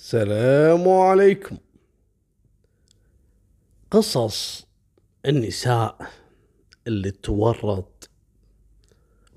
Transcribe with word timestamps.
السلام 0.00 0.88
عليكم. 0.88 1.56
قصص 3.90 4.66
النساء 5.26 6.10
اللي 6.86 7.10
تورط 7.10 8.10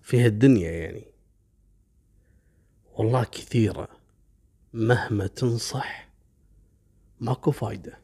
في 0.01 0.25
هالدنيا 0.25 0.71
يعني 0.71 1.05
والله 2.93 3.23
كثيرة 3.23 3.87
مهما 4.73 5.27
تنصح 5.27 6.09
ماكو 7.19 7.51
فايدة. 7.51 7.97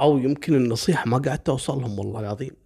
أو 0.00 0.18
يمكن 0.18 0.54
النصيحة 0.54 1.06
ما 1.06 1.18
قاعد 1.18 1.38
توصلهم 1.38 1.98
والله 1.98 2.20
العظيم. 2.20 2.56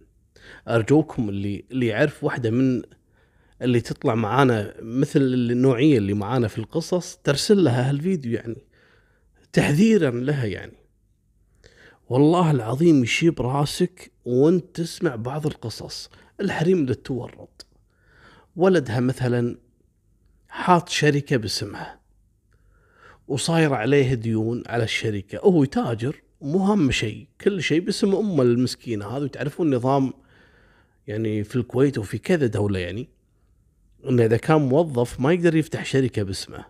أرجوكم 0.67 1.29
اللي 1.29 1.65
اللي 1.71 1.87
يعرف 1.87 2.23
واحدة 2.23 2.51
من 2.51 2.81
اللي 3.61 3.81
تطلع 3.81 4.15
معانا 4.15 4.73
مثل 4.81 5.21
النوعية 5.21 5.97
اللي 5.97 6.13
معانا 6.13 6.47
في 6.47 6.57
القصص 6.57 7.15
ترسل 7.23 7.63
لها 7.63 7.89
هالفيديو 7.89 8.33
يعني 8.33 8.57
تحذيرا 9.53 10.11
لها 10.11 10.45
يعني. 10.45 10.83
والله 12.09 12.51
العظيم 12.51 13.03
يشيب 13.03 13.41
راسك 13.41 14.11
وانت 14.25 14.75
تسمع 14.75 15.15
بعض 15.15 15.45
القصص. 15.45 16.09
الحريم 16.41 16.85
اللي 16.85 16.91
ولدها 18.55 18.99
مثلا 18.99 19.57
حاط 20.49 20.89
شركة 20.89 21.37
باسمها. 21.37 21.99
وصاير 23.27 23.73
عليه 23.73 24.13
ديون 24.13 24.63
على 24.67 24.83
الشركة. 24.83 25.39
هو 25.39 25.65
تاجر 25.65 26.21
مو 26.41 26.57
هم 26.57 26.91
شيء. 26.91 27.27
كل 27.41 27.63
شيء 27.63 27.79
باسم 27.79 28.15
أمه 28.15 28.43
المسكينة 28.43 29.07
هذا 29.07 29.27
تعرفون 29.27 29.75
نظام 29.75 30.13
يعني 31.07 31.43
في 31.43 31.55
الكويت 31.55 31.97
وفي 31.97 32.17
كذا 32.17 32.47
دولة 32.47 32.79
يعني. 32.79 33.09
إنه 34.09 34.25
إذا 34.25 34.37
كان 34.37 34.61
موظف 34.61 35.19
ما 35.19 35.33
يقدر 35.33 35.55
يفتح 35.55 35.85
شركة 35.85 36.23
باسمه 36.23 36.65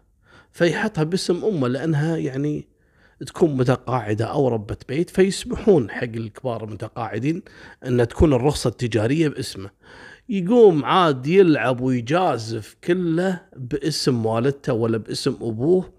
فيحطها 0.52 1.04
باسم 1.04 1.46
أمه 1.46 1.68
لأنها 1.68 2.18
يعني 2.18 2.68
تكون 3.26 3.58
متقاعدة 3.58 4.26
أو 4.26 4.48
ربة 4.48 4.78
بيت 4.88 5.10
فيسمحون 5.10 5.92
حق 5.92 6.04
الكبار 6.04 6.64
المتقاعدين 6.64 7.42
إن 7.88 8.08
تكون 8.08 8.34
الرخصة 8.34 8.68
التجارية 8.68 9.28
باسمه. 9.28 9.70
يقوم 10.30 10.86
عاد 10.86 11.28
يلعب 11.28 11.82
ويجازف 11.82 12.76
كله 12.84 13.42
باسم 13.56 14.26
والدته 14.26 14.74
ولا 14.74 14.98
باسم 14.98 15.38
أبوه 15.42 15.94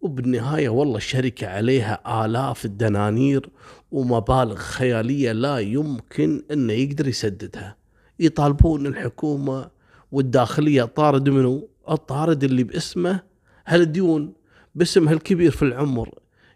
وبالنهاية 0.00 0.68
والله 0.68 0.96
الشركة 0.96 1.46
عليها 1.46 2.24
آلاف 2.24 2.64
الدنانير 2.64 3.48
ومبالغ 3.92 4.54
خيالية 4.54 5.32
لا 5.32 5.58
يمكن 5.58 6.42
إنه 6.50 6.72
يقدر 6.72 7.08
يسددها. 7.08 7.76
يطالبون 8.20 8.86
الحكومة 8.86 9.70
والداخلية 10.14 10.82
طارد 10.82 11.28
منه 11.28 11.68
الطارد 11.90 12.44
اللي 12.44 12.64
باسمه 12.64 13.20
هالديون 13.66 14.32
باسم 14.74 15.08
هالكبير 15.08 15.50
في 15.50 15.62
العمر 15.62 16.10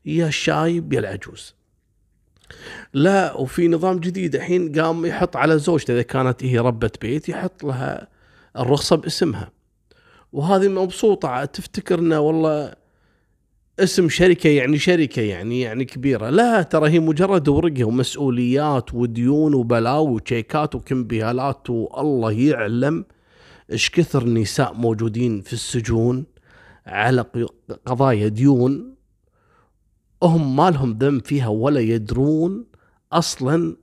يا 0.05 0.27
الشايب 0.27 0.93
يا 0.93 0.99
العجوز. 0.99 1.55
لا 2.95 3.37
وفي 3.37 3.69
نظام 3.69 3.99
جديد 3.99 4.35
الحين 4.35 4.81
قام 4.81 5.07
يحط 5.07 5.37
على 5.37 5.59
زوجته 5.59 5.95
إذا 5.95 6.03
كانت 6.03 6.45
هي 6.45 6.59
ربة 6.59 6.91
بيت 7.01 7.29
يحط 7.29 7.65
لها 7.65 8.09
الرخصة 8.59 8.97
باسمها. 8.97 9.51
وهذه 10.33 10.69
مبسوطة 10.69 11.45
تفتكر 11.45 11.99
إنه 11.99 12.21
والله 12.21 12.75
اسم 13.79 14.09
شركة 14.09 14.49
يعني 14.49 14.79
شركة 14.79 15.23
يعني 15.23 15.61
يعني 15.61 15.85
كبيرة. 15.85 16.31
لا 16.31 16.63
ترى 16.63 16.91
هي 16.91 17.01
مجرد 17.01 17.49
ورقة 17.49 17.85
ومسؤوليات 17.85 18.95
وديون 18.95 19.55
وبلاوي 19.55 20.11
وشيكات 20.11 20.75
وكمبيالات 20.75 21.71
والله 21.71 22.33
يعلم 22.33 23.05
إيش 23.73 23.91
كثر 23.91 24.29
نساء 24.29 24.75
موجودين 24.75 25.41
في 25.41 25.53
السجون 25.53 26.27
على 26.87 27.25
قضايا 27.87 28.29
ديون 28.29 28.95
هم 30.23 30.57
ما 30.57 30.71
لهم 30.71 30.99
ذنب 30.99 31.25
فيها 31.25 31.49
ولا 31.49 31.81
يدرون 31.81 32.67
أصلا 33.13 33.77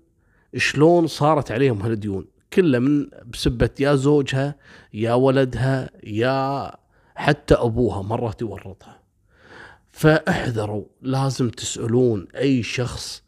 شلون 0.55 1.07
صارت 1.07 1.51
عليهم 1.51 1.81
هالديون. 1.81 2.25
كله 2.53 2.79
من 2.79 3.07
بسبة 3.33 3.69
يا 3.79 3.95
زوجها 3.95 4.55
يا 4.93 5.13
ولدها 5.13 5.89
يا 6.03 6.71
حتى 7.15 7.55
أبوها 7.55 8.01
مرات 8.01 8.41
يورطها. 8.41 8.99
فاحذروا 9.91 10.85
لازم 11.01 11.49
تسألون 11.49 12.27
أي 12.35 12.63
شخص. 12.63 13.23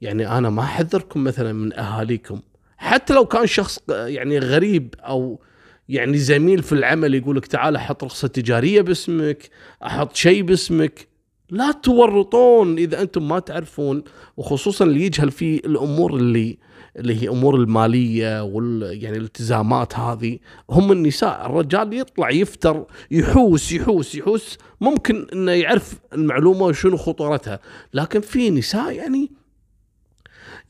يعني 0.00 0.38
أنا 0.38 0.50
ما 0.50 0.62
أحذركم 0.62 1.24
مثلا 1.24 1.52
من 1.52 1.72
أهاليكم. 1.72 2.40
حتى 2.76 3.14
لو 3.14 3.24
كان 3.24 3.46
شخص 3.46 3.78
يعني 3.88 4.38
غريب 4.38 4.94
أو 4.98 5.40
يعني 5.88 6.18
زميل 6.18 6.62
في 6.62 6.72
العمل 6.72 7.14
يقول 7.14 7.36
لك 7.36 7.46
تعال 7.46 7.76
أحط 7.76 8.04
رخصة 8.04 8.28
تجارية 8.28 8.80
باسمك 8.80 9.50
أحط 9.82 10.16
شيء 10.16 10.42
باسمك. 10.42 11.08
لا 11.50 11.72
تورطون 11.72 12.78
إذا 12.78 13.02
أنتم 13.02 13.28
ما 13.28 13.38
تعرفون 13.38 14.02
وخصوصا 14.36 14.84
اللي 14.84 15.04
يجهل 15.04 15.30
في 15.30 15.56
الأمور 15.66 16.16
اللي 16.16 16.58
اللي 16.96 17.22
هي 17.22 17.28
أمور 17.28 17.54
المالية 17.54 18.42
وال 18.42 19.02
يعني 19.02 19.16
الالتزامات 19.16 19.98
هذه. 19.98 20.38
هم 20.70 20.92
النساء 20.92 21.46
الرجال 21.46 21.94
يطلع 21.94 22.30
يفتر 22.30 22.86
يحوس 23.10 23.72
يحوس 23.72 24.14
يحوس. 24.14 24.58
ممكن 24.80 25.26
إنه 25.32 25.52
يعرف 25.52 25.94
المعلومة 26.12 26.66
وشنو 26.66 26.96
خطورتها. 26.96 27.60
لكن 27.94 28.20
في 28.20 28.50
نساء 28.50 28.90
يعني 28.92 29.30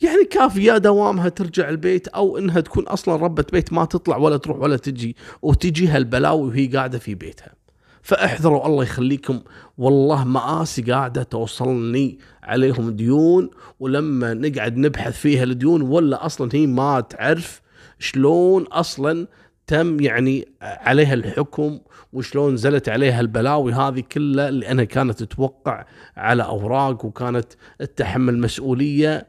يعني 0.00 0.24
كافيه 0.24 0.76
دوامها 0.76 1.28
ترجع 1.28 1.68
البيت 1.68 2.08
أو 2.08 2.38
إنها 2.38 2.60
تكون 2.60 2.84
أصلا 2.84 3.16
ربة 3.16 3.44
بيت 3.52 3.72
ما 3.72 3.84
تطلع 3.84 4.16
ولا 4.16 4.36
تروح 4.36 4.58
ولا 4.58 4.76
تجي 4.76 5.16
وتجيها 5.42 5.96
البلاوي 5.96 6.48
وهي 6.48 6.66
قاعدة 6.66 6.98
في 6.98 7.14
بيتها. 7.14 7.54
فاحذروا 8.02 8.66
الله 8.66 8.82
يخليكم 8.82 9.40
والله 9.78 10.24
مآسي 10.24 10.82
قاعدة 10.82 11.22
توصلني 11.22 12.18
عليهم 12.42 12.90
ديون 12.90 13.50
ولما 13.80 14.34
نقعد 14.34 14.76
نبحث 14.76 15.18
فيها 15.18 15.42
الديون 15.44 15.82
ولا 15.82 16.26
أصلا 16.26 16.50
هي 16.54 16.66
ما 16.66 17.00
تعرف 17.00 17.60
شلون 17.98 18.62
أصلا 18.62 19.26
تم 19.66 20.00
يعني 20.00 20.48
عليها 20.62 21.14
الحكم 21.14 21.78
وشلون 22.12 22.54
نزلت 22.54 22.88
عليها 22.88 23.20
البلاوي 23.20 23.72
هذه 23.72 24.00
كلها 24.12 24.50
لأنها 24.50 24.84
كانت 24.84 25.22
تتوقع 25.22 25.84
على 26.16 26.42
أوراق 26.42 27.04
وكانت 27.04 27.52
تتحمل 27.78 28.38
مسؤولية 28.38 29.26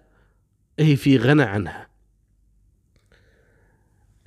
هي 0.80 0.96
في 0.96 1.18
غنى 1.18 1.44
عنها. 1.44 1.88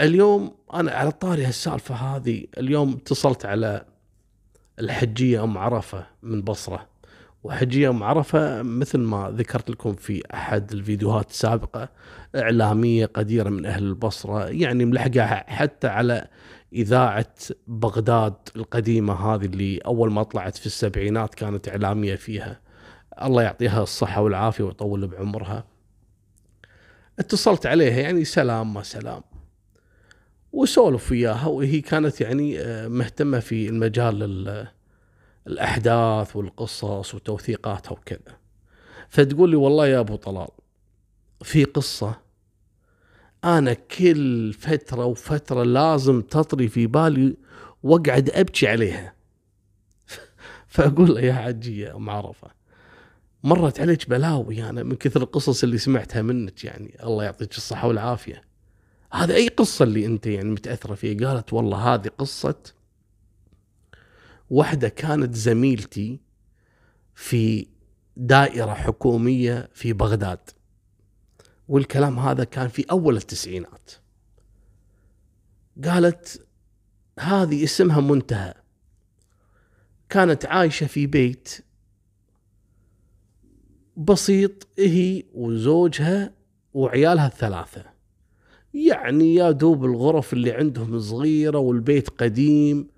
اليوم 0.01 0.55
أنا 0.75 0.91
على 0.93 1.13
طاري 1.13 1.45
هالسالفة 1.45 1.95
هذه 1.95 2.47
اليوم 2.59 2.93
اتصلت 2.93 3.45
على 3.45 3.85
الحجية 4.81 5.45
أم 5.45 5.59
عرفة 5.59 6.07
من 6.23 6.43
بصرة 6.43 6.87
وحجية 7.45 7.91
أم 7.91 8.03
عرفة 8.03 8.63
مثل 8.63 8.99
ما 8.99 9.31
ذكرت 9.37 9.71
لكم 9.71 9.93
في 9.95 10.23
أحد 10.35 10.73
الفيديوهات 10.73 11.31
السابقة 11.31 11.89
إعلامية 12.37 13.07
قديرة 13.07 13.49
من 13.49 13.67
أهل 13.67 13.85
البصرة 13.85 14.49
يعني 14.49 14.85
ملحقة 14.85 15.27
حتى 15.27 15.89
على 15.89 16.29
إذاعة 16.73 17.35
بغداد 17.67 18.35
القديمة 18.57 19.15
هذه 19.15 19.45
اللي 19.45 19.79
أول 19.79 20.13
ما 20.13 20.23
طلعت 20.23 20.57
في 20.57 20.67
السبعينات 20.67 21.35
كانت 21.35 21.69
إعلامية 21.69 22.15
فيها. 22.15 22.61
الله 23.23 23.43
يعطيها 23.43 23.83
الصحة 23.83 24.23
والعافية 24.23 24.65
ويطول 24.65 25.07
بعمرها. 25.07 25.65
اتصلت 27.21 27.67
عليها 27.67 28.01
يعني 28.01 28.25
سلام 28.25 28.75
ما 28.75 28.83
سلام. 28.83 29.23
وسولف 30.53 31.11
وياها 31.11 31.47
وهي 31.47 31.81
كانت 31.81 32.21
يعني 32.21 32.61
آه، 32.61 32.89
مهتمة 32.89 33.41
في 33.41 33.69
المجال 33.69 34.67
الأحداث 35.47 36.37
والقصص 36.37 37.15
وتوثيقاتها 37.15 37.93
وكذا. 37.93 38.37
فتقول 39.09 39.51
لي 39.51 39.57
والله 39.57 39.87
يا 39.87 40.01
أبو 40.01 40.17
طلال 40.17 40.49
في 41.43 41.65
قصة 41.65 42.19
أنا 43.45 43.75
كل 43.75 44.53
فترة 44.53 45.05
وفترة 45.05 45.63
لازم 45.63 46.21
تطري 46.21 46.69
في 46.69 46.87
بالي 46.87 47.37
وأقعد 47.83 48.31
أبكي 48.31 48.69
عليها. 48.69 49.15
فأقول 50.69 51.15
له 51.15 51.21
يا 51.21 51.33
حجيه 51.33 51.97
ام 51.97 52.11
عرفه 52.11 52.60
مرت 53.45 53.81
عليك 53.81 54.09
بلاوي 54.11 54.71
أنا 54.71 54.83
من 54.83 54.97
كثر 54.97 55.23
القصص 55.23 55.63
اللي 55.63 55.79
سمعتها 55.79 56.23
منك 56.23 56.65
يعني. 56.65 56.97
الله 57.03 57.25
يعطيك 57.25 57.57
الصحة 57.57 57.89
والعافية. 57.89 58.45
هذا 59.13 59.35
أي 59.35 59.49
قصة 59.49 59.83
اللي 59.83 60.07
أنت 60.07 60.27
يعني 60.27 60.51
متأثرة 60.51 60.95
فيها؟ 60.95 61.29
قالت 61.29 61.53
والله 61.53 61.95
هذه 61.95 62.09
قصة 62.09 62.55
واحدة 64.51 64.89
كانت 64.89 65.35
زميلتي 65.35 66.21
في 67.15 67.67
دائرة 68.17 68.75
حكومية 68.75 69.69
في 69.75 69.93
بغداد 69.93 70.51
والكلام 71.69 72.19
هذا 72.19 72.45
كان 72.45 72.69
في 72.69 72.85
أول 72.91 73.17
التسعينات. 73.17 73.91
قالت 75.85 76.47
هذه 77.19 77.65
اسمها 77.65 78.01
منتهى. 78.01 78.55
كانت 80.09 80.47
عايشة 80.47 80.87
في 80.87 81.07
بيت 81.07 81.65
بسيط 84.01 84.69
هي 84.79 85.23
وزوجها 85.35 86.33
وعيالها 86.75 87.27
الثلاثة. 87.27 87.85
يعني 88.75 89.35
يا 89.35 89.51
دوب 89.51 89.85
الغرف 89.85 90.33
اللي 90.33 90.53
عندهم 90.53 91.01
صغيرة 91.01 91.59
والبيت 91.59 92.09
قديم 92.09 92.89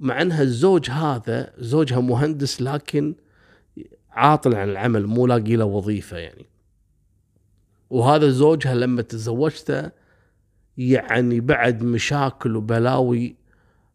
مع 0.00 0.22
إنها 0.22 0.42
الزوج 0.42 0.90
هذا 0.90 1.52
زوجها 1.58 2.00
مهندس 2.00 2.62
لكن 2.62 3.14
عاطل 4.10 4.54
عن 4.54 4.68
العمل 4.68 5.06
مو 5.06 5.26
لاقي 5.26 5.56
له 5.56 5.64
وظيفة 5.64 6.16
يعني. 6.16 6.46
وهذا 7.90 8.30
زوجها 8.30 8.74
لما 8.74 9.02
تزوجته 9.02 9.90
يعني 10.76 11.40
بعد 11.40 11.82
مشاكل 11.82 12.56
وبلاوي 12.56 13.36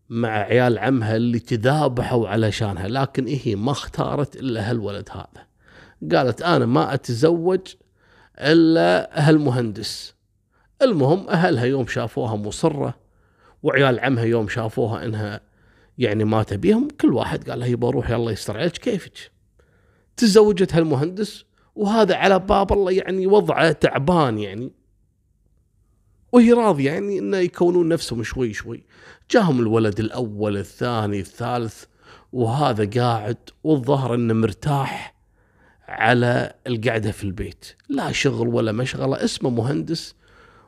مع 0.10 0.30
عيال 0.30 0.80
عمها 0.80 1.16
اللي 1.16 1.40
تذابحوا 1.40 2.28
علشانها 2.28 2.88
لكن 2.88 3.28
هي 3.28 3.56
ما 3.56 3.72
اختارت 3.72 4.36
إلا 4.36 4.70
هالولد 4.70 5.10
هذا. 5.12 5.47
قالت 6.12 6.42
أنا 6.42 6.66
ما 6.66 6.94
أتزوج 6.94 7.76
إلا 8.40 9.10
هالمهندس 9.14 10.16
المهم 10.82 11.30
أهلها 11.30 11.66
يوم 11.66 11.88
شافوها 11.88 12.36
مصرة 12.36 12.96
وعيال 13.64 14.00
عمها 14.00 14.24
يوم 14.24 14.48
شافوها 14.48 15.06
إنها 15.06 15.42
يعني 15.98 16.24
ما 16.24 16.44
تبيهم 16.44 16.88
كل 17.02 17.14
واحد 17.14 17.50
قال 17.50 17.60
لها 17.60 17.68
يبا 17.68 17.90
روح 17.90 18.10
يلا 18.10 18.32
يستر 18.32 18.58
عليك 18.58 18.78
كيفك؟ 18.78 19.32
تزوجت 20.18 20.74
هالمهندس 20.74 21.46
وهذا 21.76 22.16
على 22.16 22.40
باب 22.40 22.74
الله 22.74 22.92
يعني 22.92 23.28
وضعه 23.28 23.72
تعبان 23.72 24.40
يعني. 24.40 24.72
وهي 26.32 26.54
راضية 26.54 26.92
يعني 26.92 27.20
انه 27.20 27.38
يكونون 27.38 27.88
نفسهم 27.88 28.24
شوي 28.24 28.54
شوي. 28.54 28.84
جاهم 29.32 29.60
الولد 29.60 30.00
الأول 30.00 30.58
الثاني 30.58 31.20
الثالث 31.20 31.84
وهذا 32.34 33.02
قاعد 33.02 33.38
والظهر 33.64 34.16
إنه 34.16 34.34
مرتاح. 34.34 35.17
على 35.88 36.54
القعدة 36.68 37.12
في 37.12 37.24
البيت. 37.24 37.66
لا 37.90 38.12
شغل 38.12 38.48
ولا 38.48 38.72
مشغلة 38.72 39.24
اسمه 39.24 39.50
مهندس 39.50 40.16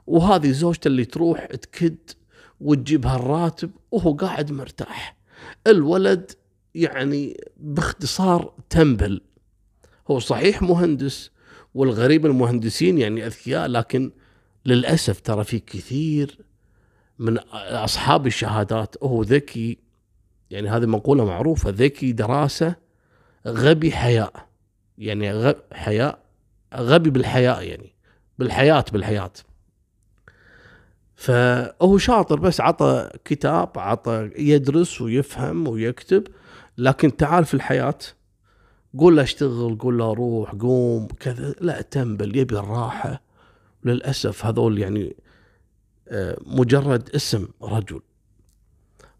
وهذه 0.07 0.51
زوجته 0.51 0.88
اللي 0.88 1.06
تروح 1.06 1.45
تكد 1.45 1.98
وتجيب 2.62 3.06
هالراتب 3.06 3.71
وهو 3.92 4.13
قاعد 4.13 4.51
مرتاح. 4.51 5.16
الولد 5.68 6.31
يعني 6.75 7.42
باختصار 7.57 8.54
تنبل. 8.69 9.21
هو 10.12 10.19
صحيح 10.19 10.62
مهندس 10.62 11.31
والغريب 11.74 12.25
المهندسين 12.25 12.98
يعني 12.98 13.25
أذكياء 13.25 13.68
لكن 13.68 14.12
للأسف 14.66 15.19
ترى 15.19 15.44
في 15.44 15.60
كثير 15.60 16.39
من 17.19 17.38
أصحاب 17.60 18.27
الشهادات 18.27 18.95
هو 19.04 19.24
ذكي 19.24 19.77
يعني 20.50 20.69
هذه 20.69 20.86
مقوله 20.86 21.25
معروفة 21.25 21.69
ذكي 21.69 22.12
دراسة 22.12 22.75
غبي 23.48 23.92
حياء. 23.92 24.49
يعني. 25.00 25.56
حياء 25.72 26.19
غبي 26.75 27.10
بالحياء 27.10 27.63
يعني 27.63 27.94
بالحياة 28.40 28.86
بالحياة 28.94 29.31
فهو 31.16 31.98
شاطر 31.98 32.40
بس 32.40 32.62
عطى 32.62 33.10
كتاب 33.25 33.69
عطى 33.75 34.30
يدرس 34.38 35.01
ويفهم 35.01 35.68
ويكتب 35.68 36.28
لكن 36.78 37.18
تعال 37.18 37.46
في 37.46 37.54
الحياة 37.54 37.98
قول 38.98 39.16
له 39.16 39.24
اشتغل 39.24 39.78
قول 39.78 39.98
له 39.98 40.13
روح 40.13 40.56
قوم 40.56 41.07
كذا 41.07 41.56
لا 41.62 41.81
تنبل 41.81 42.38
يبي 42.38 42.60
الراحة 42.60 43.22
للأسف 43.84 44.45
هذول 44.45 44.80
يعني 44.80 45.16
آه، 46.07 46.38
مجرد 46.45 47.10
اسم 47.10 47.48
رجل 47.62 48.02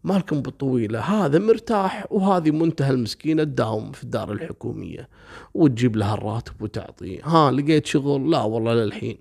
مالكم 0.04 0.42
بالطويلة 0.42 1.00
هذا 1.00 1.38
مرتاح 1.38 2.06
وهذه 2.10 2.50
منتهى 2.50 2.90
المسكينة 2.90 3.44
تداوم 3.44 3.92
في 3.92 4.02
الدار 4.02 4.32
الحكومية 4.32 5.08
وتجيب 5.54 5.96
لها 5.96 6.14
الراتب 6.14 6.62
وتعطيه 6.62 7.24
ها 7.24 7.50
لقيت 7.50 7.86
شغل؟ 7.86 8.30
لا 8.30 8.42
والله 8.42 8.74
للحين. 8.74 9.18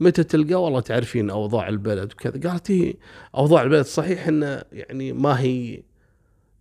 متى 0.00 0.24
تلقى؟ 0.24 0.54
والله 0.54 0.80
تعرفين 0.80 1.30
أوضاع 1.30 1.68
البلد 1.68 2.12
وكذا. 2.12 2.50
قالت 2.50 2.70
هي 2.70 2.94
أوضاع 3.36 3.62
البلد 3.62 3.84
صحيح 3.84 4.28
أنه 4.28 4.62
يعني 4.72 5.12
ما 5.12 5.40
هي 5.40 5.82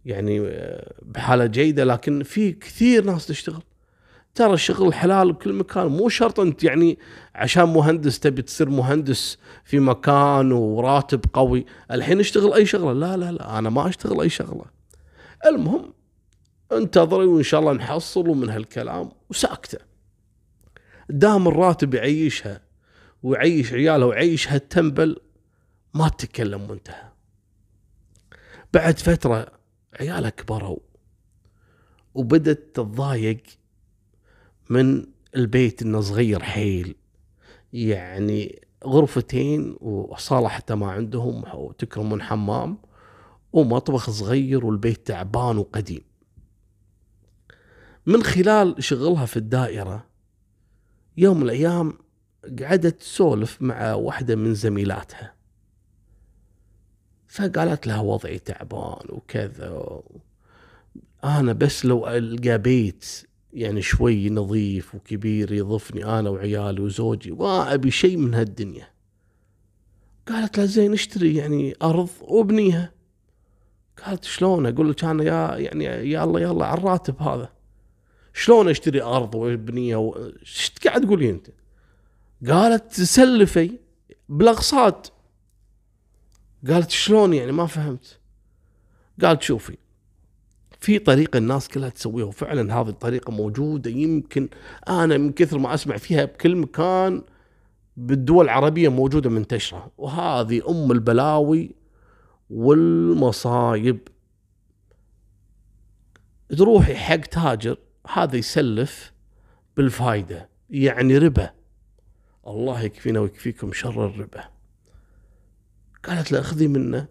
يعني 0.05 0.39
آه، 0.41 0.93
بحالة 1.01 1.45
جيدة 1.45 1.83
لكن 1.83 2.23
في 2.23 2.51
كثير 2.51 3.03
ناس 3.03 3.27
تشتغل. 3.27 3.61
ترى 4.36 4.54
الشغل 4.54 4.94
حلال 4.94 5.33
بكل 5.33 5.54
مكان. 5.54 5.88
مو 5.88 6.10
شرط 6.10 6.39
أنت 6.39 6.63
يعني 6.63 7.00
عشان 7.36 7.63
مهندس 7.63 8.19
تبي 8.19 8.42
تصير 8.42 8.69
مهندس 8.69 9.38
في 9.63 9.80
مكان 9.80 10.51
وراتب 10.51 11.22
قوي. 11.33 11.66
الحين 11.92 12.19
اشتغل 12.19 12.54
أي 12.54 12.66
شغلة. 12.66 12.94
لا 12.94 13.18
لا 13.18 13.31
لا 13.31 13.57
أنا 13.57 13.69
ما 13.69 13.89
أشتغل 13.89 14.22
أي 14.22 14.30
شغلة. 14.30 14.66
المهم 15.45 15.94
انتظري 16.72 17.25
وإن 17.25 17.44
شاء 17.44 17.60
الله 17.60 17.74
نحصل 17.74 18.30
ومن 18.30 18.50
هالكلام 18.50 19.12
وساكتة. 19.30 19.78
دام 21.10 21.48
الراتب 21.48 21.94
يعيشها 21.94 22.62
ويعيش 23.24 23.74
عيالها 23.74 24.07
ويعيش 24.07 24.48
هالتنبل 24.48 25.18
ما 25.94 26.10
تتكلم 26.10 26.69
وانتهى 26.69 27.12
بعد 28.74 29.00
فترة 29.00 29.48
عيالها 30.00 30.30
كبروا 30.30 30.78
وبدت 32.13 32.75
تتضايق 32.75 33.44
من 34.71 35.06
البيت 35.35 35.81
إنه 35.81 36.01
صغير 36.01 36.44
حيل. 36.44 36.95
يعني 37.73 38.62
غرفتين 38.85 39.75
وصالة 39.81 40.47
حتى 40.47 40.75
ما 40.75 40.91
عندهم 40.91 41.44
وتكرمون 41.53 42.21
حمام 42.21 42.77
ومطبخ 43.53 44.09
صغير 44.09 44.65
والبيت 44.65 45.07
تعبان 45.07 45.57
وقديم. 45.57 46.01
من 48.06 48.23
خلال 48.23 48.83
شغلها 48.83 49.25
في 49.25 49.38
الدائرة 49.38 50.06
يوم 51.18 51.38
من 51.38 51.44
الأيام 51.44 51.94
قعدت 52.59 53.00
تسولف 53.00 53.62
مع 53.62 53.94
واحدة 53.94 54.35
من 54.35 54.53
زميلاتها. 54.53 55.33
فقالت 57.27 57.88
لها 57.88 58.00
وضعي 58.00 58.39
تعبان 58.39 59.06
وكذا. 59.09 60.01
أنا 61.23 61.53
بس 61.53 61.85
لو 61.85 62.07
ألقى 62.07 62.57
بيت 62.57 63.31
يعني 63.53 63.81
شوي 63.81 64.30
نظيف 64.30 64.95
وكبير 64.95 65.51
يضفني 65.51 66.06
أنا 66.19 66.30
وعيالي 66.30 66.81
وزوجي 66.81 67.31
ما 67.31 67.74
ابي 67.74 67.92
شيء 67.92 68.18
من 68.18 68.33
هالدنيا. 68.33 68.88
قالت 70.27 70.57
له 70.57 70.65
زين 70.65 70.94
اشتري 70.94 71.36
يعني 71.36 71.75
أرض 71.81 72.09
وابنيها. 72.21 72.92
قالت 74.06 74.24
شلون؟ 74.24 74.65
أقول 74.65 74.89
لك 74.89 75.03
أنا 75.03 75.24
يا 75.24 75.57
يعني 75.57 75.83
يا 75.83 76.24
الله 76.24 76.65
على 76.65 76.77
الراتب 76.77 77.21
هذا. 77.21 77.50
شلون 78.33 78.69
أشتري 78.69 79.01
أرض 79.01 79.36
وأبنيها؟ 79.36 79.97
و... 79.97 80.31
إيش 80.42 80.71
قاعد 80.86 81.01
تقولي 81.01 81.30
أنت؟ 81.30 81.47
قالت 82.47 82.94
سلفي 82.94 83.80
بالاقساط 84.30 85.13
قالت 86.68 86.89
شلون 86.89 87.33
يعني؟ 87.33 87.51
ما 87.51 87.65
فهمت. 87.65 88.19
قالت 89.21 89.42
شوفي 89.42 89.77
في 90.81 91.00
طريقة 91.00 91.38
الناس 91.38 91.68
كلها 91.68 91.89
تسويها 91.89 92.25
وفعلا 92.25 92.81
هذه 92.81 92.89
الطريقة 92.89 93.31
موجودة. 93.31 93.92
يمكن 93.92 94.50
أنا 94.90 95.18
من 95.18 95.31
كثر 95.31 95.57
ما 95.57 95.73
أسمع 95.73 95.97
فيها 95.97 96.26
بكل 96.26 96.56
مكان 96.56 97.23
بالدول 97.97 98.45
العربية 98.45 98.90
موجودة 98.90 99.30
منتشرة 99.30 99.92
وهذه 99.97 100.69
أم 100.69 100.92
البلاوي 100.92 101.76
والمصايب. 102.50 104.07
تروحي 106.57 106.95
حق 106.95 107.18
تاجر 107.18 107.78
هذا 108.14 108.38
يسلف 108.38 109.14
بالفايدة 109.78 110.50
يعني 110.69 111.18
ربا. 111.18 111.52
الله 112.47 112.81
يكفينا 112.81 113.19
ويكفيكم 113.19 113.73
شر 113.73 114.06
الربا. 114.06 114.44
قالت 116.06 116.31
له 116.31 116.42
خذي 116.42 116.68
منه 116.68 117.07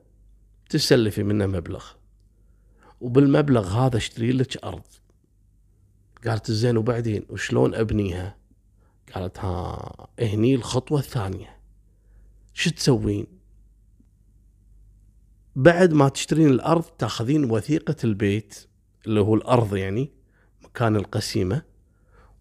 تسلفي 0.70 1.22
منه 1.22 1.46
مبلغ. 1.46 1.99
وبالمبلغ 3.00 3.68
هذا 3.68 3.96
اشتري 3.96 4.32
لك 4.32 4.64
أرض. 4.64 4.82
قالت 6.26 6.50
زين 6.50 6.76
وبعدين؟ 6.76 7.26
وشلون 7.28 7.74
أبنيها؟ 7.74 8.36
قالت 9.14 9.38
ها 9.38 10.08
هني 10.20 10.54
الخطوة 10.54 10.98
الثانية. 10.98 11.60
شو 12.54 12.70
تسوين؟ 12.70 13.26
بعد 15.56 15.92
ما 15.92 16.08
تشترين 16.08 16.48
الأرض 16.48 16.82
تأخذين 16.82 17.50
وثيقة 17.50 17.96
البيت 18.04 18.66
اللي 19.06 19.20
هو 19.20 19.34
الأرض 19.34 19.76
يعني 19.76 20.10
مكان 20.62 20.96
القسيمة 20.96 21.62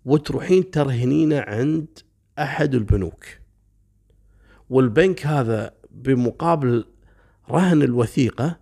وتروحين 0.06 0.72
ترهنينه 0.72 1.40
عند 1.40 2.00
أحد 2.40 2.76
البنوك. 2.76 3.26
والبنك 4.70 5.26
هذا 5.26 5.74
بمقابل 5.92 6.86
رهن 7.50 7.82
الوثيقة 7.82 8.60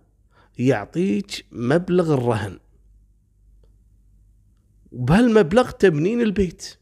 يعطيك 0.58 1.46
مبلغ 1.52 2.14
الرهن. 2.14 2.58
وبهالمبلغ 4.92 5.70
تبنين 5.70 6.20
البيت. 6.20 6.78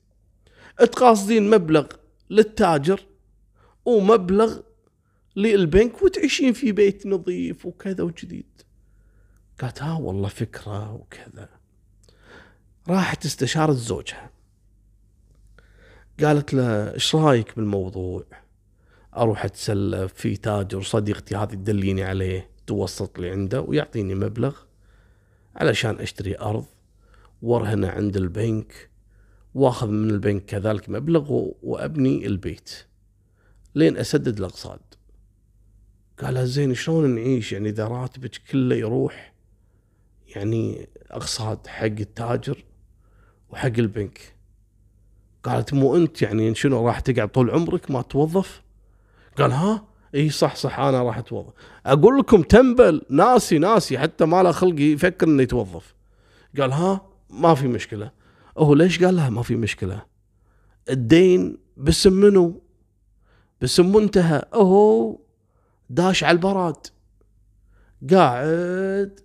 تقاصدين 0.79 1.51
مبلغ 1.51 1.87
للتاجر 2.31 3.07
ومبلغ 3.85 4.61
للبنك 5.37 6.03
وتعيشين 6.03 6.53
في 6.53 6.73
بيت 6.73 7.07
نظيف 7.07 7.67
وكذا 7.67 8.05
وجديد. 8.05 8.63
قالت 9.61 9.83
ها 9.83 9.93
والله 9.93 10.29
فكرة 10.29 10.93
وكذا. 10.93 11.49
راحت 12.89 13.25
استشارت 13.25 13.77
زوجها. 13.77 14.31
قالت 16.21 16.55
له 16.55 16.95
إيش 16.95 17.15
رأيك 17.15 17.57
بالموضوع؟ 17.57 18.25
أروح 19.17 19.45
أتسلف 19.45 20.13
في 20.13 20.37
تاجر 20.37 20.83
صديقتي 20.83 21.37
هذه 21.37 21.55
تدليني 21.55 22.05
عليه. 22.05 22.56
توسط 22.67 23.19
لي 23.19 23.31
عنده 23.31 23.61
ويعطيني 23.61 24.15
مبلغ 24.15 24.57
علشان 25.57 25.99
أشتري 26.01 26.39
أرض 26.39 26.65
وارهنه 27.43 27.89
عند 27.89 28.17
البنك 28.17 28.91
واخذ 29.55 29.89
من 29.89 30.11
البنك 30.11 30.45
كذلك 30.45 30.89
مبلغ 30.89 31.51
وأبني 31.63 32.27
البيت 32.27 32.87
لين 33.75 33.97
أسدد 33.97 34.39
الأقساط. 34.39 34.99
قال 36.19 36.49
زين 36.49 36.75
شلون 36.75 37.15
نعيش؟ 37.15 37.53
يعني 37.53 37.69
إذا 37.69 37.89
راتبك 37.89 38.41
كله 38.51 38.77
يروح 38.77 39.35
يعني 40.37 40.89
أقساط 41.11 41.67
حق 41.67 41.85
التاجر 41.85 42.65
وحق 43.51 43.73
البنك. 43.79 44.37
قالت 45.43 45.75
مو 45.75 45.97
أنت 45.97 46.23
يعني 46.23 46.55
شنو 46.55 46.87
راح 46.87 47.01
تقعد 47.01 47.29
طول 47.29 47.51
عمرك 47.51 47.91
ما 47.91 48.03
توظف؟ 48.03 48.63
قال 49.39 49.53
ها؟ 49.53 49.85
إي 50.17 50.31
صح 50.31 50.57
صح 50.57 50.79
أنا 50.81 51.03
راح 51.03 51.19
أتوظف. 51.19 51.53
أقول 51.87 52.19
لكم 52.19 52.43
تنبل 52.43 53.03
ناسي 53.11 53.59
ناسي 53.59 53.99
حتى 53.99 54.25
ما 54.25 54.43
له 54.43 54.53
خلق 54.53 54.81
يفكر 54.81 55.27
إنه 55.27 55.43
يتوظف. 55.43 55.95
قال 56.61 56.73
ها 56.73 57.09
ما 57.31 57.55
في 57.55 57.69
مشكلة. 57.69 58.11
هو 58.59 58.75
ليش 58.75 59.05
قال 59.05 59.17
لها 59.17 59.31
ما 59.31 59.43
في 59.43 59.57
مشكلة. 59.57 60.03
الدين 60.91 61.59
باسم 61.77 62.13
منو؟ 62.13 62.63
باسم 63.61 63.93
منتهى. 63.93 64.43
هو 64.55 65.19
داش 65.91 66.25
على 66.25 66.37
البراد. 66.37 66.87
قاعد 68.11 69.21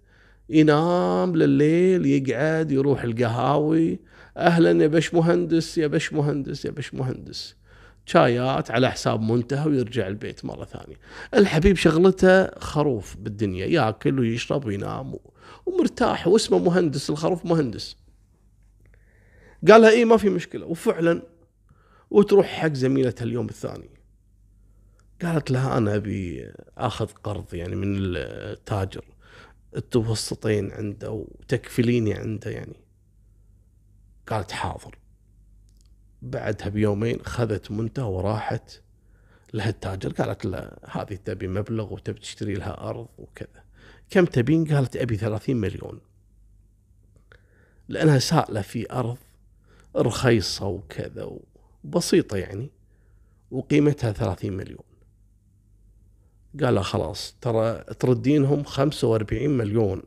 ينام 0.50 1.36
لليل 1.36 2.06
يقعد 2.06 2.72
يروح 2.72 3.04
القهاوي. 3.04 4.00
أهلا 4.38 4.84
يا 4.84 4.88
بش 4.88 5.14
مهندس 5.14 5.78
يا 5.78 5.88
بش 5.88 6.14
مهندس 6.14 6.66
يا 6.66 6.72
بش 6.72 6.94
مهندس 6.94 7.56
شايات 8.12 8.72
على 8.72 8.92
حساب 8.92 9.22
منتهى 9.22 9.68
ويرجع 9.68 10.08
البيت 10.08 10.46
مرة 10.46 10.66
ثانية. 10.66 10.96
الحبيب 11.34 11.76
شغلته 11.76 12.60
خروف 12.60 13.16
بالدنيا 13.16 13.66
ياكل 13.66 14.20
ويشرب 14.20 14.66
وينام 14.66 15.16
ومرتاح 15.66 16.28
واسمه 16.28 16.60
مهندس 16.60 17.10
الخروف 17.10 17.46
مهندس. 17.46 17.98
قال 19.68 19.82
لها 19.82 19.90
اي 19.90 20.06
ما 20.06 20.18
في 20.18 20.30
مشكلة. 20.30 20.66
وفعلا 20.66 21.22
وتروح 22.10 22.48
حق 22.48 22.74
زميلتها 22.74 23.26
اليوم 23.26 23.50
الثاني. 23.50 23.90
قالت 25.22 25.52
لها 25.52 25.78
أنا 25.78 25.96
أبي 25.96 26.52
آخذ 26.78 27.08
قرض 27.24 27.54
يعني 27.54 27.76
من 27.76 27.96
التاجر. 27.98 29.06
توسطين 29.92 30.72
عنده 30.72 31.12
وتكفليني 31.12 32.14
عنده 32.14 32.52
يعني. 32.52 32.80
قالت 34.28 34.52
حاضر. 34.52 35.01
بعدها 36.22 36.70
بيومين 36.70 37.20
خذت 37.26 37.72
منتهى 37.72 38.06
وراحت 38.06 38.82
لها 39.54 39.70
التاجر. 39.70 40.12
قالت 40.14 40.46
له 40.46 40.72
هذه 40.90 41.16
تبي 41.26 41.48
مبلغ 41.48 41.94
وتبي 41.94 42.20
تشتري 42.20 42.54
لها 42.54 42.90
أرض 42.90 43.08
وكذا. 43.18 43.64
كم 44.10 44.26
تبين؟ 44.26 44.76
قالت 44.76 44.98
أبي 44.98 45.18
30 45.18 45.56
مليون. 45.56 46.00
لأنها 47.88 48.20
سائله 48.20 48.62
في 48.62 48.92
أرض 48.92 49.18
رخيصة 49.96 50.68
وكذا 50.68 51.40
وبسيطة 51.84 52.38
يعني 52.38 52.70
وقيمتها 53.52 54.12
30 54.12 54.54
مليون. 54.54 54.84
قال 56.64 56.84
خلاص 56.84 57.36
ترى 57.42 57.84
تردينهم 58.00 58.64
45 58.64 59.50
مليون 59.50 60.04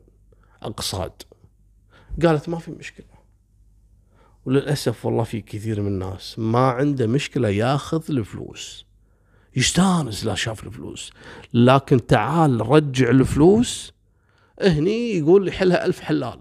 اقصاد 0.61 1.11
قالت 2.23 2.49
ما 2.49 2.59
في 2.59 2.71
مشكلة. 2.71 3.14
وللأسف 4.45 5.05
والله 5.05 5.23
في 5.23 5.41
كثير 5.41 5.81
من 5.81 5.87
الناس 5.87 6.39
ما 6.39 6.69
عنده 6.69 7.07
مشكلة 7.07 7.49
ياخذ 7.49 8.03
الفلوس. 8.09 8.85
يستانس 9.55 10.25
لا 10.25 10.35
شاف 10.35 10.63
الفلوس. 10.63 11.11
لكن 11.53 12.05
تعال 12.05 12.69
رجع 12.69 13.09
الفلوس. 13.09 13.93
هني 14.61 15.17
يقول 15.17 15.47
يحلها 15.47 15.85
ألف 15.85 15.99
حلال. 15.99 16.39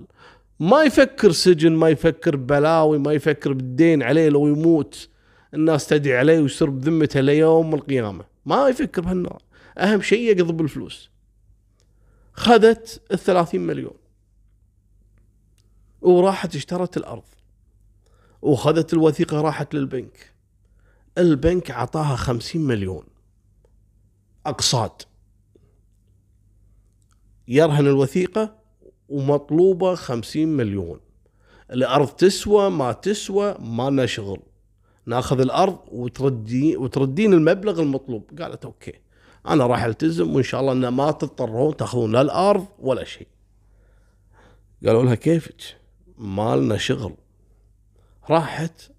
ما 0.61 0.83
يفكر 0.83 1.33
سجن 1.33 1.73
ما 1.73 1.89
يفكر 1.89 2.37
بلاوي 2.37 2.99
ما 2.99 3.13
يفكر 3.13 3.53
بالدين 3.53 4.03
عليه 4.03 4.29
لو 4.29 4.47
يموت. 4.49 5.09
الناس 5.55 5.87
تدعي 5.87 6.19
عليه 6.19 6.41
ويصير 6.41 6.71
بذمته 6.71 7.21
ليوم 7.21 7.75
القيامة. 7.75 8.25
ما 8.47 8.69
يفكر 8.69 9.03
بهالنوع 9.03 9.39
أهم 9.79 10.03
شيء 10.03 10.37
يقضي 10.37 10.53
بالفلوس 10.53 11.11
خذت 12.33 13.03
الثلاثين 13.13 13.61
مليون. 13.61 13.95
وراحت 16.03 16.57
اشترت 16.57 16.97
الأرض. 16.97 17.23
وخذت 18.45 18.93
الوثيقة 18.93 19.41
راحت 19.41 19.75
للبنك. 19.75 20.33
البنك 21.19 21.71
عطاها 21.71 22.17
خمسين 22.17 22.61
مليون. 22.61 23.05
أقساط. 24.47 25.09
يرهن 27.49 27.87
الوثيقة 27.87 28.57
ومطلوبة 29.09 29.95
خمسين 29.95 30.49
مليون. 30.49 31.01
الأرض 31.71 32.09
تسوى 32.09 32.71
ما 32.71 32.93
تسوى 32.93 33.57
ما 33.61 33.91
لنا 33.91 34.07
شغل. 34.07 34.43
ناخذ 35.07 35.41
الأرض 35.41 35.79
وتردي 35.89 36.77
وتردين 36.77 37.33
المبلغ 37.33 37.81
المطلوب. 37.81 38.41
قالت 38.41 38.65
أوكي. 38.65 38.95
أنا 39.49 39.67
راح 39.67 39.85
ألتزم 39.85 40.35
وإن 40.35 40.43
شاء 40.43 40.61
الله 40.61 40.73
أن 40.73 40.89
ما 40.89 41.11
تضطرون 41.11 41.77
تأخذون 41.77 42.13
لا 42.13 42.21
الأرض 42.21 42.67
ولا 42.79 43.05
شيء. 43.05 43.29
قالوا 44.87 45.03
لها 45.03 45.15
كيفك؟ 45.15 45.77
ما 46.19 46.57
لنا 46.57 46.77
شغل. 46.77 47.15
راحت 48.31 48.91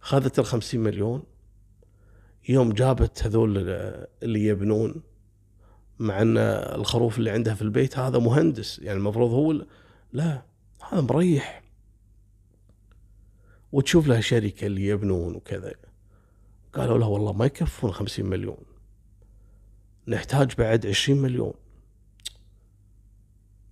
خذت 0.00 0.38
الخمسين 0.38 0.80
مليون. 0.80 1.22
يوم 2.48 2.72
جابت 2.72 3.22
هذول 3.22 3.58
اللي 4.22 4.46
يبنون 4.46 5.02
مع 5.98 6.22
إن 6.22 6.38
الخروف 6.38 7.18
اللي 7.18 7.30
عندها 7.30 7.54
في 7.54 7.62
البيت 7.62 7.98
هذا 7.98 8.18
مهندس 8.18 8.78
يعني 8.78 8.98
المفروض 8.98 9.30
هو 9.30 9.66
لا 10.12 10.42
هذا 10.88 11.00
مريح. 11.00 11.62
وتشوف 13.72 14.06
لها 14.06 14.20
شركة 14.20 14.66
اللي 14.66 14.86
يبنون 14.86 15.34
وكذا. 15.34 15.74
قالوا 16.72 16.98
له 16.98 17.06
والله 17.06 17.32
ما 17.32 17.46
يكفون 17.46 17.92
خمسين 17.92 18.26
مليون. 18.26 18.64
نحتاج 20.08 20.54
بعد 20.54 20.86
عشرين 20.86 21.22
مليون. 21.22 21.54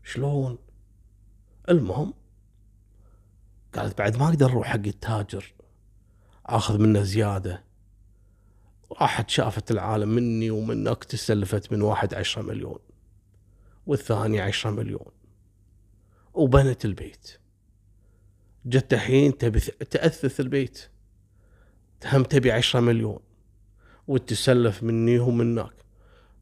شلون؟ 0.04 0.58
المهم 1.68 2.14
قالت 3.76 3.98
بعد 3.98 4.16
ما 4.16 4.28
أقدر 4.28 4.50
أروح 4.50 4.66
حق 4.66 4.86
التاجر 4.86 5.54
آخذ 6.46 6.78
منه 6.78 7.02
زيادة. 7.02 7.64
راحت 9.00 9.30
شافت 9.30 9.70
العالم 9.70 10.08
مني 10.08 10.50
ومنك 10.50 11.04
تسلفت 11.04 11.72
من 11.72 11.82
واحد 11.82 12.14
عشرة 12.14 12.42
مليون 12.42 12.78
والثاني 13.86 14.40
عشرة 14.40 14.70
مليون 14.70 15.12
وبنت 16.34 16.84
البيت. 16.84 17.38
جت 18.66 18.94
الحين 18.94 19.38
تبي 19.38 19.60
تأثث 19.60 20.40
البيت. 20.40 20.90
هم 22.04 22.22
تبي 22.22 22.52
عشرة 22.52 22.80
مليون 22.80 23.20
وتسلف 24.08 24.82
مني 24.82 25.18
ومنك. 25.18 25.74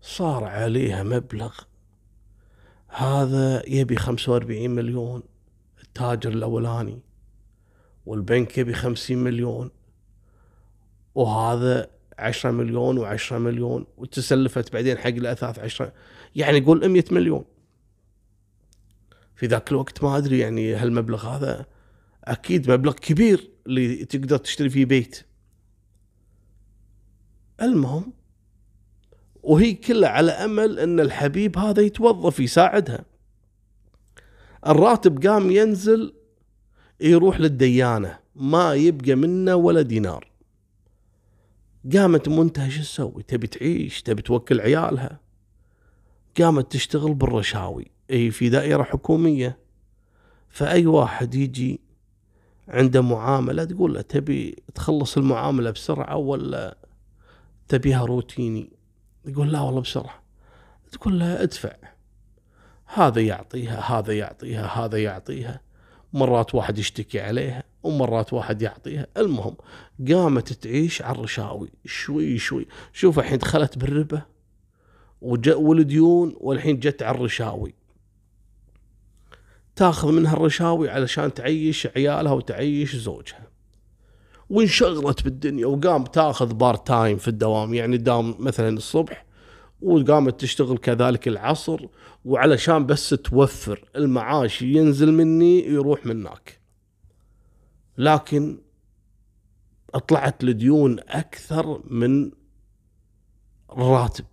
صار 0.00 0.44
عليها 0.44 1.02
مبلغ. 1.02 1.60
هذا 2.88 3.68
يبي 3.68 3.96
خمسة 3.96 4.32
وأربعين 4.32 4.70
مليون 4.70 5.22
التاجر 5.82 6.30
الأولاني. 6.30 7.02
والبنك 8.06 8.58
يبي 8.58 8.74
خمسين 8.74 9.18
مليون 9.18 9.70
وهذا 11.14 11.90
عشرة 12.18 12.50
مليون 12.50 12.98
وعشرة 12.98 13.38
مليون 13.38 13.86
وتسلفت 13.96 14.72
بعدين 14.72 14.98
حق 14.98 15.06
الأثاث 15.06 15.58
عشرة 15.58 15.92
يعني 16.36 16.60
قول 16.60 16.88
100 16.88 17.04
مليون. 17.10 17.44
في 19.36 19.46
ذاك 19.46 19.72
الوقت 19.72 20.04
ما 20.04 20.16
أدري 20.16 20.38
يعني 20.38 20.74
هالمبلغ 20.74 21.26
هذا 21.26 21.66
أكيد 22.24 22.70
مبلغ 22.70 22.92
كبير 22.92 23.50
اللي 23.66 24.04
تقدر 24.04 24.36
تشتري 24.36 24.70
فيه 24.70 24.84
بيت. 24.84 25.24
المهم 27.62 28.12
وهي 29.42 29.74
كلها 29.74 30.08
على 30.08 30.32
أمل 30.32 30.78
أن 30.78 31.00
الحبيب 31.00 31.58
هذا 31.58 31.82
يتوظف 31.82 32.40
يساعدها. 32.40 33.04
الراتب 34.66 35.26
قام 35.26 35.50
ينزل 35.50 36.14
يروح 37.00 37.40
للديانة 37.40 38.18
ما 38.36 38.74
يبقى 38.74 39.14
منه 39.14 39.54
ولا 39.54 39.82
دينار. 39.82 40.30
قامت 41.92 42.28
منتهى 42.28 42.70
شو 42.70 42.80
تسوي؟ 42.82 43.22
تبي 43.22 43.46
تعيش 43.46 44.02
تبي 44.02 44.22
توكل 44.22 44.60
عيالها. 44.60 45.20
قامت 46.40 46.72
تشتغل 46.72 47.14
بالرشاوي 47.14 47.90
هي 48.10 48.30
في 48.30 48.48
دائرة 48.48 48.82
حكومية. 48.82 49.58
فأي 50.48 50.86
واحد 50.86 51.34
يجي 51.34 51.80
عنده 52.68 53.02
معاملة 53.02 53.64
تقول 53.64 53.94
له 53.94 54.00
تبي 54.00 54.62
تخلص 54.74 55.16
المعاملة 55.16 55.70
بسرعة 55.70 56.16
ولا 56.16 56.76
تبيها 57.68 58.04
روتيني؟ 58.04 58.70
يقول 59.24 59.52
لا 59.52 59.60
والله 59.60 59.80
بسرعة. 59.80 60.22
تقول 60.92 61.18
له 61.18 61.42
ادفع 61.42 61.72
هذا 62.86 63.20
يعطيها 63.20 63.80
هذا 63.80 64.12
يعطيها 64.12 64.66
هذا 64.66 65.02
يعطيها. 65.02 65.60
مرات 66.14 66.54
واحد 66.54 66.78
يشتكي 66.78 67.20
عليها 67.20 67.64
ومرات 67.82 68.32
واحد 68.32 68.62
يعطيها 68.62 69.06
المهم 69.16 69.56
قامت 70.08 70.52
تعيش 70.52 71.02
على 71.02 71.18
الرشاوي. 71.18 71.68
شوي 71.84 72.38
شوي. 72.38 72.66
شوف 72.92 73.18
الحين 73.18 73.38
دخلت 73.38 73.78
بالربا 73.78 74.22
والديون 75.22 76.36
والحين 76.40 76.78
جت 76.78 77.02
على 77.02 77.16
الرشاوي. 77.16 77.74
تاخذ 79.76 80.12
منها 80.12 80.32
الرشاوي 80.32 80.90
علشان 80.90 81.34
تعيش 81.34 81.86
عيالها 81.96 82.32
وتعيش 82.32 82.96
زوجها. 82.96 83.48
وانشغلت 84.50 85.24
بالدنيا 85.24 85.66
وقام 85.66 86.04
تاخذ 86.04 86.54
بار 86.54 86.76
تايم 86.76 87.16
في 87.16 87.28
الدوام. 87.28 87.74
يعني 87.74 87.96
دام 87.96 88.34
مثلا 88.38 88.68
الصبح 88.68 89.24
وقامت 89.80 90.40
تشتغل 90.40 90.78
كذلك 90.78 91.28
العصر 91.28 91.86
وعلشان 92.24 92.86
بس 92.86 93.08
توفر 93.08 93.84
المعاش 93.96 94.62
ينزل 94.62 95.12
مني 95.12 95.66
يروح 95.66 96.06
منك. 96.06 96.60
لكن 97.98 98.58
طلعت 100.08 100.44
لديون 100.44 101.00
أكثر 101.00 101.82
من 101.90 102.30
الراتب 103.72 104.24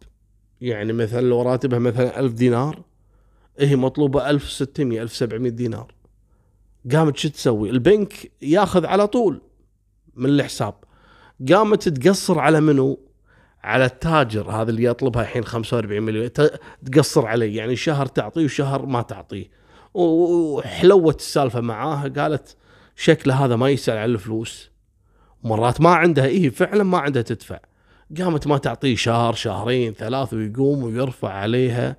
يعني 0.61 0.93
مثلا 0.93 1.21
لو 1.21 1.41
راتبها 1.41 1.79
مثلا 1.79 2.19
ألف 2.19 2.33
دينار 2.33 2.83
هي 3.59 3.75
مطلوبة 3.75 4.29
1600 4.29 5.01
1700 5.01 5.51
دينار. 5.51 5.93
قامت 6.91 7.17
شو 7.17 7.29
تسوي؟ 7.29 7.69
البنك 7.69 8.31
ياخذ 8.41 8.85
على 8.85 9.07
طول 9.07 9.41
من 10.15 10.29
الحساب. 10.29 10.75
قامت 11.49 11.89
تقصر 11.89 12.39
على 12.39 12.61
منو؟ 12.61 13.10
على 13.63 13.85
التاجر 13.85 14.51
هذا 14.51 14.71
اللي 14.71 14.83
يطلبها 14.83 15.21
الحين 15.21 15.43
45 15.43 16.03
مليون 16.03 16.29
تقصر 16.85 17.25
عليه. 17.25 17.57
يعني 17.57 17.75
شهر 17.75 18.05
تعطيه 18.05 18.45
وشهر 18.45 18.85
ما 18.85 19.01
تعطيه. 19.01 19.49
وحلوت 19.93 21.19
السالفة 21.19 21.61
معاها 21.61 22.07
قالت 22.07 22.57
شكله 22.95 23.45
هذا 23.45 23.55
ما 23.55 23.69
يسأل 23.69 23.97
على 23.97 24.11
الفلوس. 24.11 24.71
مرات 25.43 25.81
ما 25.81 25.89
عندها 25.89 26.25
إيه 26.25 26.49
فعلا 26.49 26.83
ما 26.83 26.97
عندها 26.97 27.21
تدفع. 27.21 27.59
قامت 28.17 28.47
ما 28.47 28.57
تعطيه 28.57 28.95
شهر 28.95 29.33
شهرين 29.33 29.93
ثلاث 29.93 30.33
ويقوم 30.33 30.83
ويرفع 30.83 31.29
عليها 31.29 31.97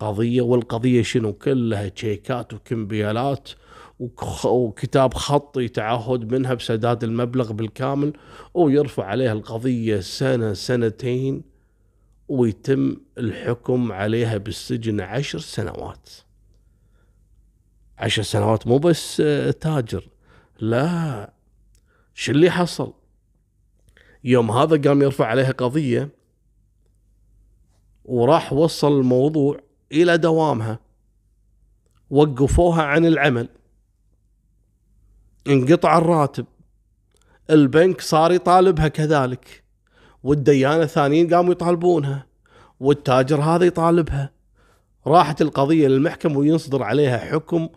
قضية 0.00 0.42
والقضية 0.42 1.02
شنو؟ 1.02 1.32
كلها 1.32 1.88
تشيكات 1.88 2.54
وكمبيالات. 2.54 3.48
وكتاب 4.44 5.14
خطي 5.14 5.68
تعهد 5.68 6.32
منها 6.32 6.54
بسداد 6.54 7.04
المبلغ 7.04 7.52
بالكامل 7.52 8.12
ويرفع 8.54 9.04
عليها 9.04 9.32
القضية 9.32 10.00
سنة 10.00 10.52
سنتين 10.52 11.42
ويتم 12.28 12.96
الحكم 13.18 13.92
عليها 13.92 14.36
بالسجن 14.36 15.00
عشر 15.00 15.38
سنوات. 15.38 16.10
عشر 17.98 18.22
سنوات 18.22 18.66
مو 18.66 18.78
بس 18.78 19.16
تاجر. 19.60 20.08
لا 20.58 21.32
شو 22.14 22.32
اللي 22.32 22.50
حصل؟ 22.50 22.92
يوم 24.24 24.50
هذا 24.50 24.88
قام 24.88 25.02
يرفع 25.02 25.26
عليها 25.26 25.50
قضية 25.50 26.08
وراح 28.04 28.52
وصل 28.52 28.98
الموضوع 28.98 29.60
إلى 29.92 30.18
دوامها. 30.18 30.78
وقفوها 32.10 32.82
عن 32.82 33.06
العمل. 33.06 33.48
انقطع 35.46 35.98
الراتب. 35.98 36.46
البنك 37.50 38.00
صار 38.00 38.32
يطالبها 38.32 38.88
كذلك. 38.88 39.64
والديانة 40.22 40.82
الثانيين 40.82 41.34
قاموا 41.34 41.52
يطالبونها. 41.52 42.26
والتاجر 42.80 43.40
هذا 43.40 43.64
يطالبها. 43.64 44.30
راحت 45.06 45.42
القضية 45.42 45.88
للمحكمة 45.88 46.38
وينصدر 46.38 46.82
عليها 46.82 47.18
حكم 47.18 47.68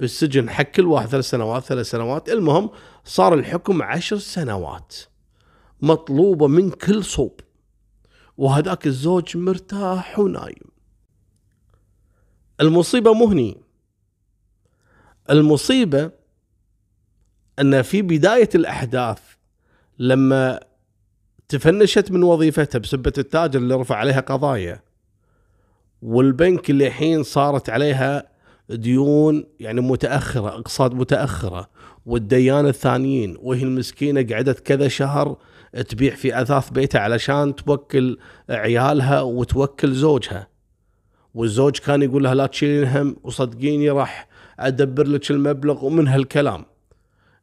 بالسجن 0.00 0.50
حق 0.50 0.62
كل 0.62 0.86
واحد 0.86 1.08
ثلاث 1.08 1.24
سنوات 1.24 1.62
ثلاث 1.64 1.90
سنوات. 1.90 2.28
المهم 2.28 2.70
صار 3.04 3.34
الحكم 3.34 3.82
عشر 3.82 4.18
سنوات. 4.18 4.96
مطلوبة 5.82 6.46
من 6.46 6.70
كل 6.70 7.04
صوب. 7.04 7.40
وهذاك 8.36 8.86
الزوج 8.86 9.36
مرتاح 9.36 10.18
ونايم. 10.18 10.66
المصيبة 12.60 13.14
مهني 13.14 13.56
المصيبة 15.30 16.10
أن 17.60 17.82
في 17.82 18.02
بداية 18.02 18.48
الأحداث 18.54 19.18
لما 19.98 20.60
تفنشت 21.48 22.10
من 22.10 22.22
وظيفتها 22.22 22.78
بسبه 22.78 23.12
التاجر 23.18 23.58
اللي 23.58 23.74
رفع 23.74 23.96
عليها 23.96 24.20
قضايا 24.20 24.80
والبنك 26.02 26.70
اللي 26.70 26.86
الحين 26.86 27.22
صارت 27.22 27.70
عليها 27.70 28.28
ديون 28.70 29.44
يعني 29.60 29.80
متأخرة 29.80 30.48
أقساط 30.48 30.92
متأخرة 30.92 31.68
والديان 32.06 32.66
الثانيين 32.66 33.36
وهي 33.40 33.62
المسكينة 33.62 34.26
قعدت 34.30 34.60
كذا 34.60 34.88
شهر 34.88 35.36
تبيع 35.88 36.14
في 36.14 36.42
أثاث 36.42 36.70
بيتها 36.70 37.00
علشان 37.00 37.54
توكل 37.54 38.18
عيالها 38.50 39.20
وتوكل 39.20 39.92
زوجها. 39.92 40.48
والزوج 41.34 41.78
كان 41.78 42.02
يقول 42.02 42.24
لها 42.24 42.34
لا 42.34 42.46
تشيلين 42.46 42.88
هم 42.88 43.16
وصدقيني 43.22 43.90
راح 43.90 44.28
أدبر 44.60 45.06
لك 45.06 45.30
المبلغ 45.30 45.84
ومن 45.84 46.08
هالكلام. 46.08 46.64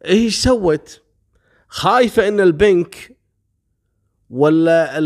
إيش 0.05 0.41
سوت؟ 0.41 1.01
خايفة 1.67 2.27
إن 2.27 2.39
البنك 2.39 3.17
ولا 4.29 4.99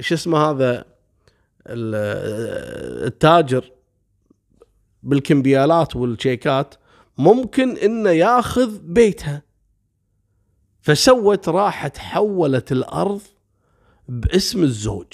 شو 0.00 0.14
اسمه 0.14 0.38
هذا؟ 0.38 0.84
التاجر 3.06 3.72
بالكمبيالات 5.02 5.96
والشيكات 5.96 6.74
ممكن 7.18 7.76
إنه 7.76 8.10
ياخذ 8.10 8.78
بيتها. 8.78 9.42
فسوت 10.80 11.48
راحت 11.48 11.98
حولت 11.98 12.72
الأرض 12.72 13.20
باسم 14.08 14.62
الزوج. 14.62 15.12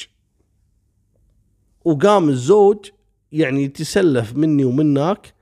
وقام 1.84 2.28
الزوج 2.28 2.90
يعني 3.32 3.64
يتسلف 3.64 4.34
مني 4.34 4.64
ومنك 4.64 5.34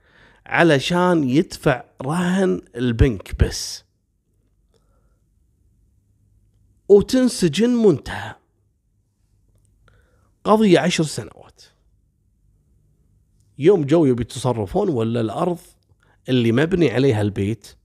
علشان 0.49 1.29
يدفع 1.29 1.83
رهن 2.01 2.61
البنك 2.75 3.43
بس. 3.43 3.83
وتنسجن 6.89 7.69
منتهى. 7.69 8.35
قضية 10.43 10.79
عشر 10.79 11.03
سنوات. 11.03 11.61
يوم 13.57 13.83
جو 13.83 14.05
يبي 14.05 14.21
يتصرفون 14.21 14.89
ولا 14.89 15.21
الأرض 15.21 15.59
اللي 16.29 16.51
مبني 16.51 16.91
عليها 16.91 17.21
البيت 17.21 17.75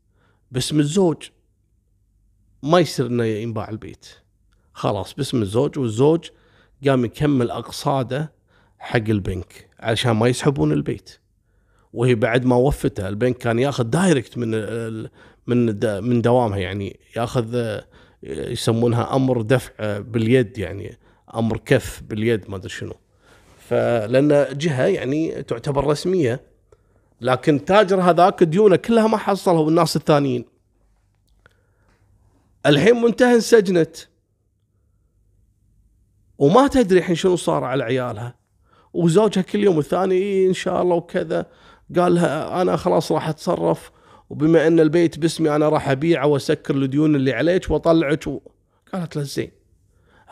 باسم 0.50 0.80
الزوج. 0.80 1.28
ما 2.62 2.78
يصير 2.78 3.06
إنه 3.06 3.24
ينباع 3.24 3.68
البيت. 3.68 4.06
خلاص 4.72 5.14
باسم 5.14 5.42
الزوج 5.42 5.78
والزوج 5.78 6.30
قام 6.86 7.04
يكمل 7.04 7.50
أقساطه 7.50 8.32
حق 8.78 8.96
البنك 8.96 9.70
علشان 9.78 10.12
ما 10.12 10.28
يسحبون 10.28 10.72
البيت. 10.72 11.23
وهي 11.94 12.14
بعد 12.14 12.44
ما 12.44 12.56
وفته 12.56 13.08
البنك 13.08 13.38
كان 13.38 13.58
ياخذ 13.58 13.84
direct 13.84 14.38
من 14.38 14.50
من 15.46 15.66
من 16.04 16.22
دوامها 16.22 16.58
يعني 16.58 17.00
ياخذ 17.16 17.80
يسمونها 18.22 19.16
أمر 19.16 19.42
دفع 19.42 19.98
باليد 19.98 20.58
يعني 20.58 20.98
أمر 21.34 21.56
كف 21.56 22.02
باليد 22.02 22.50
ما 22.50 22.56
أدري 22.56 22.68
شنو. 22.68 22.94
فلأن 23.68 24.58
جهة 24.58 24.86
يعني 24.86 25.42
تعتبر 25.42 25.86
رسمية 25.86 26.40
لكن 27.20 27.64
تاجر 27.64 28.00
هذاك 28.00 28.42
ديونه 28.42 28.76
كلها 28.76 29.06
ما 29.06 29.16
حصلها 29.16 29.60
والناس 29.60 29.96
الثانيين. 29.96 30.44
الحين 32.66 33.02
منتهى 33.02 33.34
انسجنت. 33.34 33.96
وما 36.38 36.68
تدري 36.68 36.98
الحين 36.98 37.16
شنو 37.16 37.36
صار 37.36 37.64
على 37.64 37.84
عيالها. 37.84 38.34
وزوجها 38.92 39.42
كل 39.42 39.58
يوم 39.58 39.76
والثاني 39.76 40.14
إيه 40.14 40.48
إن 40.48 40.54
شاء 40.54 40.82
الله 40.82 40.96
وكذا. 40.96 41.46
قال 41.96 42.14
لها 42.14 42.62
أنا 42.62 42.76
خلاص 42.76 43.12
راح 43.12 43.28
أتصرف 43.28 43.90
وبما 44.30 44.66
أن 44.66 44.80
البيت 44.80 45.18
باسمي 45.18 45.56
أنا 45.56 45.68
راح 45.68 45.88
أبيعه 45.88 46.26
وأسكر 46.26 46.74
الديون 46.74 47.14
اللي 47.14 47.32
عليك 47.32 47.70
وأطلعك. 47.70 48.28
قالت 48.92 49.16
له 49.16 49.22
زين 49.22 49.50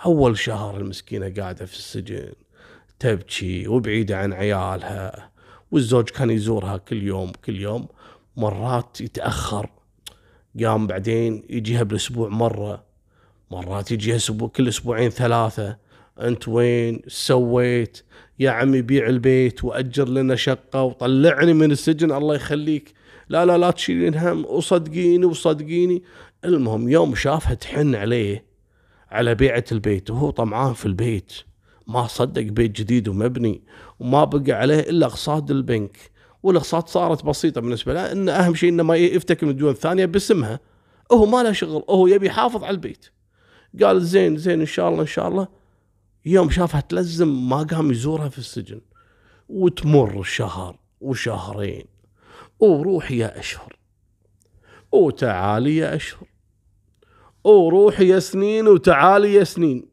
أول 0.06 0.38
شهر 0.38 0.76
المسكينة 0.76 1.34
قاعدة 1.36 1.66
في 1.66 1.76
السجن 1.76 2.32
تبكي 2.98 3.68
وبعيدة 3.68 4.18
عن 4.18 4.32
عيالها 4.32 5.30
والزوج 5.70 6.10
كان 6.10 6.30
يزورها 6.30 6.76
كل 6.76 7.02
يوم 7.02 7.32
كل 7.44 7.60
يوم 7.60 7.88
مرات 8.36 9.00
يتأخر 9.00 9.70
قام 10.64 10.86
بعدين 10.86 11.42
يجيها 11.50 11.82
بالأسبوع 11.82 12.28
مرة 12.28 12.84
مرات 13.50 13.92
يجيها 13.92 14.18
كل 14.46 14.68
أسبوعين 14.68 15.10
ثلاثة 15.10 15.76
أنت 16.20 16.48
وين 16.48 17.02
سويت 17.06 18.02
يا 18.42 18.50
عمي 18.50 18.83
بيع 18.83 19.07
البيت 19.07 19.64
وأجر 19.64 20.09
لنا 20.09 20.37
شقة 20.37 20.83
وطلعني 20.83 21.52
من 21.52 21.70
السجن 21.70 22.12
الله 22.12 22.35
يخليك. 22.35 22.94
لا 23.28 23.46
لا 23.46 23.59
لا 23.59 23.70
تشيلين 23.70 24.14
هم 24.14 24.44
وصدقيني 24.44 25.24
وصدقيني. 25.24 26.02
المهم 26.44 26.88
يوم 26.88 27.14
شافها 27.14 27.55
تحن 27.55 27.94
عليه 27.94 28.44
على 29.11 29.35
بيعة 29.35 29.64
البيت 29.72 30.11
وهو 30.11 30.31
طمعان 30.31 30.72
في 30.72 30.87
البيت. 30.87 31.33
ما 31.87 32.07
صدق 32.07 32.42
بيت 32.42 32.70
جديد 32.70 33.09
ومبني 33.09 33.62
وما 34.00 34.24
بقى 34.24 34.52
عليه 34.52 34.81
إلا 34.81 35.07
أقساط 35.07 35.50
البنك. 35.50 35.96
والأقساط 36.42 36.88
صارت 36.88 37.24
بسيطة 37.24 37.61
بالنسبة 37.61 37.94
له 37.94 38.12
إن 38.12 38.28
أهم 38.28 38.55
شيء 38.55 38.68
إنه 38.68 38.83
ما 38.83 38.96
يفتك 38.96 39.44
من 39.44 39.50
الديون 39.50 39.70
الثانية 39.70 40.05
باسمها. 40.05 40.61
هو 41.12 41.26
ما 41.26 41.42
له 41.42 41.52
شغل 41.52 41.85
هو 41.90 42.07
يبي 42.07 42.26
يحافظ 42.26 42.64
على 42.64 42.74
البيت. 42.74 43.07
قال 43.83 44.02
زين 44.02 44.37
زين 44.37 44.61
إن 44.61 44.66
شاء 44.66 44.88
الله 44.88 45.00
إن 45.00 45.07
شاء 45.07 45.28
الله. 45.28 45.62
يوم 46.24 46.50
شافها 46.50 46.80
تلزم 46.80 47.48
ما 47.48 47.62
قام 47.62 47.90
يزورها 47.90 48.28
في 48.28 48.38
السجن. 48.38 48.80
وتمر 49.48 50.22
شهر 50.22 50.78
وشهرين. 51.00 51.85
وروح 52.61 53.11
يا 53.11 53.38
أشهر. 53.38 53.76
وتعالي 54.92 55.76
يا 55.76 55.94
أشهر. 55.94 56.28
وروح 57.44 58.00
يا 58.00 58.18
سنين 58.18 58.68
وتعالي 58.68 59.35
يا 59.35 59.44
سنين. 59.44 59.88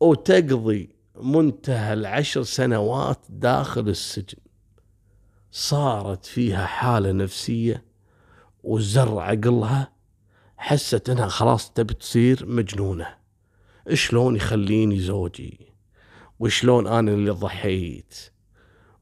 وتقضي 0.00 0.96
منتهى 1.16 1.92
العشر 1.92 2.42
سنوات 2.42 3.18
داخل 3.28 3.88
السجن. 3.88 4.38
صارت 5.50 6.26
فيها 6.26 6.66
حالة 6.66 7.12
نفسية 7.12 7.84
وزر 8.62 9.18
عقلها 9.18 9.92
حست 10.56 11.10
إنها 11.10 11.28
خلاص 11.28 11.72
تبي 11.72 11.94
تصير 11.94 12.46
مجنونة. 12.46 13.25
شلون 13.94 14.36
يخليني 14.36 14.98
زوجي؟ 14.98 15.72
وشلون 16.40 16.86
أنا 16.86 17.12
اللي 17.12 17.30
ضحيت؟ 17.30 18.14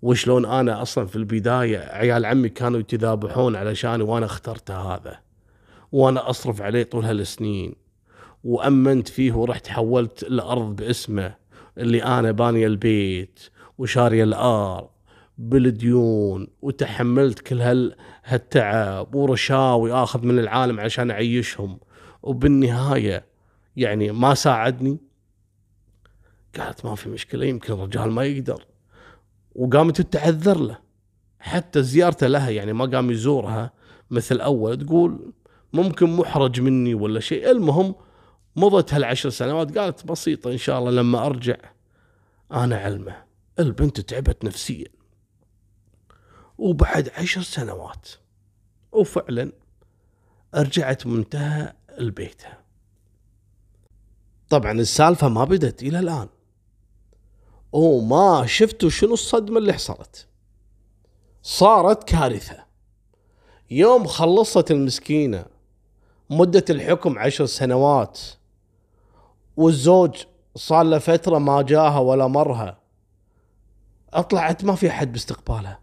وشلون 0.02 0.44
أنا 0.44 0.82
أصلا 0.82 1.06
في 1.06 1.16
البداية 1.16 1.78
عيال 1.78 2.24
عمي 2.24 2.48
كانوا 2.48 2.80
يتذابحون 2.80 3.56
علشاني 3.56 4.02
وأنا 4.02 4.26
اخترت 4.26 4.70
هذا. 4.70 5.18
وأنا 5.92 6.30
أصرف 6.30 6.62
عليه 6.62 6.82
طول 6.82 7.04
هالسنين. 7.04 7.74
وأمنت 8.44 9.08
فيه 9.08 9.32
ورحت 9.32 9.68
حولت 9.68 10.22
الأرض 10.22 10.76
باسمه 10.76 11.34
اللي 11.78 12.02
أنا 12.02 12.30
باني 12.30 12.66
البيت 12.66 13.40
وشاري 13.78 14.22
الأرض 14.22 14.88
بالديون 15.38 16.46
وتحملت 16.62 17.38
كل 17.38 17.60
هال 17.60 17.96
هالتعب 18.24 19.14
ورشاوي 19.14 19.92
آخذ 19.92 20.26
من 20.26 20.38
العالم 20.38 20.80
عشان 20.80 21.10
أعيشهم. 21.10 21.78
وبالنهاية 22.22 23.33
يعني 23.76 24.12
ما 24.12 24.34
ساعدني. 24.34 24.98
قالت 26.58 26.84
ما 26.84 26.94
في 26.94 27.08
مشكلة 27.08 27.46
يمكن 27.46 27.72
الرجال 27.72 28.10
ما 28.10 28.24
يقدر. 28.24 28.66
وقامت 29.54 30.00
تعذر 30.00 30.58
له. 30.58 30.78
حتى 31.38 31.82
زيارته 31.82 32.26
لها 32.26 32.50
يعني 32.50 32.72
ما 32.72 32.84
قام 32.84 33.10
يزورها 33.10 33.72
مثل 34.10 34.40
أول 34.40 34.86
تقول 34.86 35.32
ممكن 35.72 36.16
محرج 36.16 36.60
مني 36.60 36.94
ولا 36.94 37.20
شيء. 37.20 37.50
المهم 37.50 37.94
مضت 38.56 38.94
هالعشر 38.94 39.30
سنوات 39.30 39.78
قالت 39.78 40.06
بسيطة 40.06 40.52
إن 40.52 40.58
شاء 40.58 40.78
الله 40.78 40.90
لما 40.90 41.26
أرجع 41.26 41.56
أنا 42.52 42.76
علمه 42.76 43.24
البنت 43.58 44.00
تعبت 44.00 44.44
نفسيا. 44.44 44.88
وبعد 46.58 47.10
عشر 47.18 47.42
سنوات 47.42 48.08
وفعلا 48.92 49.52
رجعت 50.54 51.06
منتهى 51.06 51.72
لبيتها 51.98 52.63
طبعا 54.54 54.72
السالفة 54.72 55.28
ما 55.28 55.44
بدت 55.44 55.82
إلى 55.82 55.98
الآن. 55.98 56.28
وما 57.72 58.46
شفتوا 58.46 58.88
شنو 58.88 59.14
الصدمة 59.14 59.58
اللي 59.58 59.72
حصلت. 59.72 60.26
صارت 61.42 62.04
كارثة. 62.04 62.64
يوم 63.70 64.06
خلصت 64.06 64.70
المسكينة 64.70 65.44
مدة 66.30 66.64
الحكم 66.70 67.18
عشر 67.18 67.46
سنوات 67.46 68.20
والزوج 69.56 70.24
صار 70.56 70.84
له 70.84 70.98
فترة 70.98 71.38
ما 71.38 71.62
جاها 71.62 71.98
ولا 71.98 72.26
مرها. 72.26 72.78
أطلعت 74.12 74.64
ما 74.64 74.74
في 74.74 74.88
أحد 74.88 75.12
باستقبالها. 75.12 75.80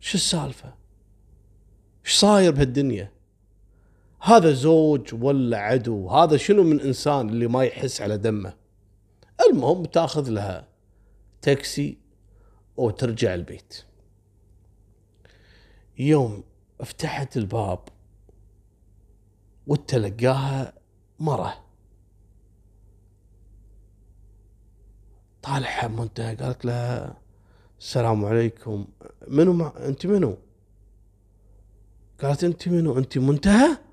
شو 0.00 0.14
السالفة؟ 0.14 0.74
إيش 2.06 2.14
صاير 2.14 2.52
بهالدنيا؟ 2.52 3.12
هذا 4.20 4.52
زوج 4.52 5.14
ولا 5.14 5.58
عدو؟ 5.58 6.08
هذا 6.08 6.36
شنو 6.36 6.62
من 6.62 6.80
إنسان 6.80 7.28
اللي 7.28 7.46
ما 7.46 7.64
يحس 7.64 8.00
على 8.00 8.18
دمه؟ 8.18 8.54
المهم 9.48 9.84
تأخذ 9.84 10.30
لها 10.30 10.68
تاكسي 11.42 11.98
وترجع 12.76 13.34
البيت. 13.34 13.84
يوم 15.98 16.44
فتحت 16.84 17.36
الباب 17.36 17.80
وتلقاها 19.66 20.72
مرة. 21.20 21.64
طالعها 25.42 25.88
منتهى 25.88 26.34
قالت 26.34 26.64
لها 26.64 27.16
السلام 27.80 28.24
عليكم. 28.24 28.86
منو 29.28 29.52
مع... 29.52 29.72
أنت 29.76 30.06
منو؟ 30.06 30.38
قالت 32.22 32.44
أنت 32.44 32.68
منو؟ 32.68 32.98
أنت 32.98 33.18
منتهى؟ 33.18 33.87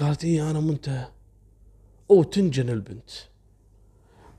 قالت 0.00 0.24
اي 0.24 0.50
أنا 0.50 0.60
منتهى. 0.60 1.08
أو 2.10 2.22
تنجن 2.22 2.68
البنت. 2.68 3.10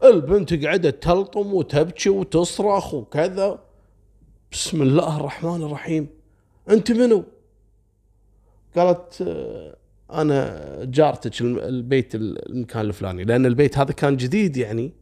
البنت 0.03 0.65
قعدت 0.65 1.03
تلطم 1.03 1.53
وتبكي 1.53 2.09
وتصرخ 2.09 2.93
وكذا. 2.93 3.59
بسم 4.51 4.81
الله 4.81 5.17
الرحمن 5.17 5.61
الرحيم. 5.63 6.09
أنت 6.69 6.91
منو؟ 6.91 7.23
قالت 8.75 9.21
آه، 9.21 9.77
أنا 10.11 10.85
جارتك 10.85 11.41
البيت 11.41 12.15
المكان 12.15 12.85
الفلاني. 12.85 13.23
لأن 13.23 13.45
البيت 13.45 13.77
هذا 13.77 13.91
كان 13.91 14.17
جديد 14.17 14.57
يعني. 14.57 14.93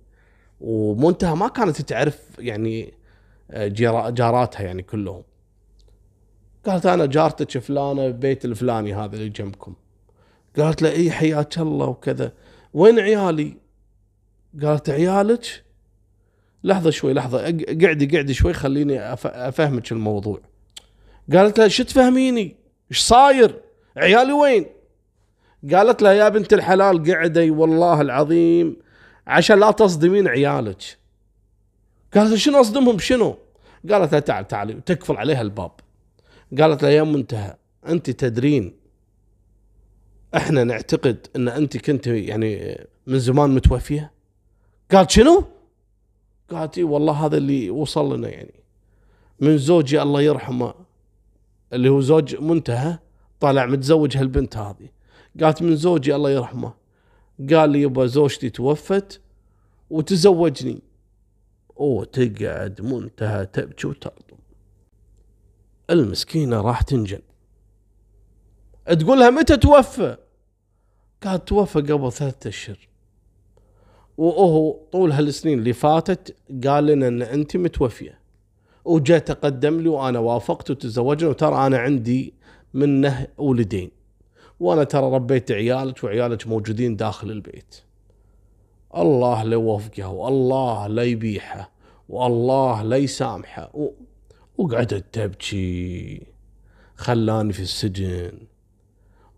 ومنتهى 0.62 1.36
ما 1.36 1.48
كانت 1.48 1.82
تعرف 1.82 2.40
يعني 2.40 2.94
آه، 3.52 3.68
جاراتها 4.10 4.64
يعني 4.64 4.84
كلهم. 4.84 5.24
قالت 6.66 6.86
أنا 6.86 7.06
جارتك 7.06 7.58
فلانة 7.58 8.10
ببيت 8.10 8.46
الفلاني 8.46 8.94
هذا 8.94 9.16
اللي 9.16 9.30
جنبكم. 9.30 9.76
قالت 10.60 10.82
له 10.82 10.92
إي 10.92 11.12
حياك 11.12 11.58
الله 11.58 11.86
وكذا. 11.86 12.32
وين 12.74 13.00
عيالي? 13.00 13.58
قالت 14.64 14.90
عيالك؟ 14.90 15.64
لحظة 16.64 16.90
شوي 16.90 17.14
لحظة 17.14 17.38
قعدي 17.82 18.18
قعدي 18.18 18.34
شوي 18.34 18.54
خليني 18.54 19.14
أفهمك 19.14 19.92
الموضوع. 19.92 20.42
قالت 21.34 21.60
له 21.60 21.68
شو 21.68 21.84
تفهميني؟ 21.84 22.56
إيش 22.92 23.00
صاير؟ 23.00 23.62
عيالي 23.98 24.34
وين? 24.34 24.66
قالت 25.74 26.02
له 26.02 26.14
يا 26.14 26.30
بنت 26.30 26.54
الحلال 26.54 27.12
قعدي 27.12 27.50
والله 27.52 28.02
العظيم 28.02 28.78
عشان 29.28 29.60
لا 29.60 29.72
تصدمين 29.72 30.28
عيالك. 30.28 30.98
قالت 32.16 32.36
شنو 32.36 32.62
أصدمهم؟ 32.62 33.00
شنو? 33.00 33.38
قالت 33.90 34.12
لها 34.12 34.20
تعال 34.20 34.48
تعالي 34.48 34.76
وتقفل 34.76 35.18
عليها 35.18 35.42
الباب. 35.42 35.72
قالت 36.60 36.84
لها 36.84 36.92
يا 36.92 37.04
منتهى 37.04 37.56
أنت 37.88 38.10
تدرين 38.10 38.79
إحنا 40.36 40.64
نعتقد 40.64 41.28
ان 41.36 41.48
انت 41.48 41.78
كنت 41.78 42.08
يعني 42.08 42.78
من 43.08 43.20
زمان 43.20 43.50
متوفية؟ 43.50 44.12
قالت 44.92 45.10
شنو؟ 45.10 45.44
قالت 46.50 46.78
إي 46.78 46.84
والله 46.84 47.26
هذا 47.26 47.38
اللي 47.38 47.70
وصل 47.70 48.18
لنا 48.18 48.30
يعني. 48.30 48.54
من 49.40 49.58
زوجي 49.58 50.02
الله 50.02 50.22
يرحمه 50.22 50.74
اللي 51.74 51.90
هو 51.90 52.02
زوج 52.02 52.36
منتهى 52.36 53.00
طالع 53.40 53.66
متزوج 53.66 54.18
هالبنت 54.18 54.58
هذه. 54.58 54.90
قالت 55.42 55.62
من 55.62 55.76
زوجي 55.76 56.16
الله 56.16 56.32
يرحمه. 56.32 56.74
قال 57.50 57.70
لي 57.70 57.82
يبا 57.82 58.06
زوجتي 58.06 58.50
توفت 58.50 59.22
وتزوجني. 59.90 60.82
وتقعد 61.76 62.82
منتهى 62.82 63.46
تبكي 63.46 63.88
وتلطم 63.88 64.38
المسكينة 65.90 66.62
راح 66.62 66.82
تنجن. 66.82 67.22
تقولها 68.94 69.30
متى 69.30 69.58
توفى؟ 69.58 70.18
قالت 71.24 71.48
توفى 71.48 71.82
قبل 71.82 72.12
ثلاثة 72.12 72.50
أشهر. 72.50 72.78
وهو 74.18 74.72
طول 74.92 75.12
هالسنين 75.12 75.60
اللي 75.60 75.74
فاتت 75.74 76.36
قال 76.68 76.86
لنا 76.86 77.08
إن 77.08 77.22
أنت 77.22 77.58
متوفية. 77.58 78.20
وجاء 78.86 79.20
تقدم 79.20 79.80
لي 79.80 79.90
وأنا 79.90 80.20
وافقت 80.20 80.72
وتزوجنا 80.72 81.30
وترى 81.30 81.68
أنا 81.68 81.78
عندي 81.78 82.34
منه 82.74 83.28
ولدين. 83.38 83.92
وأنا 84.60 84.84
ترى 84.84 85.12
ربيت 85.16 85.52
عيالك 85.52 86.04
وعيالك 86.04 86.48
موجودين 86.48 86.96
داخل 86.96 87.32
البيت. 87.32 87.76
الله 88.98 89.44
لا 89.44 89.54
يوفقه 89.54 90.08
والله 90.08 90.88
لا 90.88 91.04
يبيحه 91.04 91.72
والله 92.10 92.82
لا 92.82 92.98
يسامحه. 92.98 93.72
وقعدت 94.58 95.06
تبكي. 95.12 96.22
خلاني 96.96 97.54
في 97.54 97.60
السجن. 97.62 98.32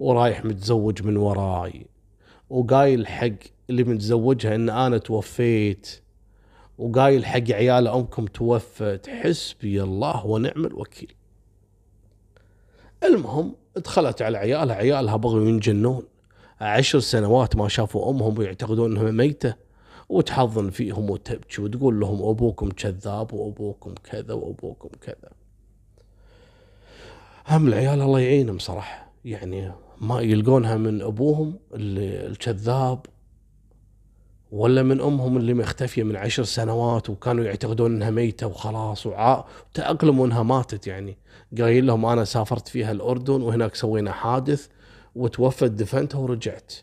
ورايح 0.02 0.46
متزوج 0.46 1.04
من 1.04 1.18
وراي. 1.18 1.86
وقايل 2.50 3.08
حق 3.08 3.30
اللي 3.70 3.84
متزوجها 3.84 4.56
إن 4.56 4.70
أنا 4.70 4.98
توفيت. 4.98 6.02
وقايل 6.78 7.26
حق 7.26 7.52
عيال 7.52 7.88
أمكم 7.88 8.26
توفت. 8.26 9.10
حسبي 9.10 9.84
الله 9.84 10.26
ونعم 10.26 10.66
الوكيل. 10.66 11.14
المهم 13.04 13.56
دخلت 13.76 14.22
على 14.22 14.38
عيالها. 14.38 14.76
عيالها 14.76 15.16
بغوا 15.16 15.42
ينجنون. 15.42 16.04
عشر 16.62 17.00
سنوات 17.00 17.56
ما 17.56 17.68
شافوا 17.68 18.10
أمهم 18.10 18.38
ويعتقدون 18.38 18.92
إنها 18.92 19.12
ميتة. 19.12 19.56
وتحضن 20.10 20.70
فيهم 20.70 21.10
وتبكي 21.10 21.62
وتقول 21.62 22.00
لهم 22.00 22.24
أبوكم 22.24 22.70
كذاب 22.70 23.34
وأبوكم 23.34 23.94
كذا 24.04 24.34
وأبوكم 24.34 24.90
كذا. 25.02 25.32
هم 27.48 27.68
العيال 27.68 28.02
الله 28.02 28.20
يعينهم 28.20 28.60
صراحة. 28.60 29.12
يعني 29.26 29.72
ما 30.02 30.22
يلقونها 30.22 30.78
من 30.78 31.02
أبوهم 31.02 31.60
اللي 31.74 32.28
الكذاب 32.28 33.06
ولا 34.52 34.84
من 34.84 35.02
أمهم 35.02 35.38
اللي 35.38 35.54
مختفية 35.54 36.04
من 36.04 36.16
عشر 36.16 36.44
سنوات 36.44 37.10
وكانوا 37.10 37.44
يعتقدون 37.44 37.96
إنها 37.96 38.10
ميتة 38.10 38.48
وخلاص 38.48 39.06
وتأقلموا 39.06 40.26
إنها 40.26 40.44
ماتت 40.44 40.88
يعني. 40.88 41.18
قايل 41.58 41.88
لهم 41.88 42.06
أنا 42.06 42.24
سافرت 42.24 42.68
فيها 42.68 42.92
الأردن 42.92 43.42
وهناك 43.42 43.76
سوينا 43.76 44.12
حادث 44.12 44.68
وتوفت 45.16 45.72
دفنتها 45.72 46.20
ورجعت. 46.20 46.74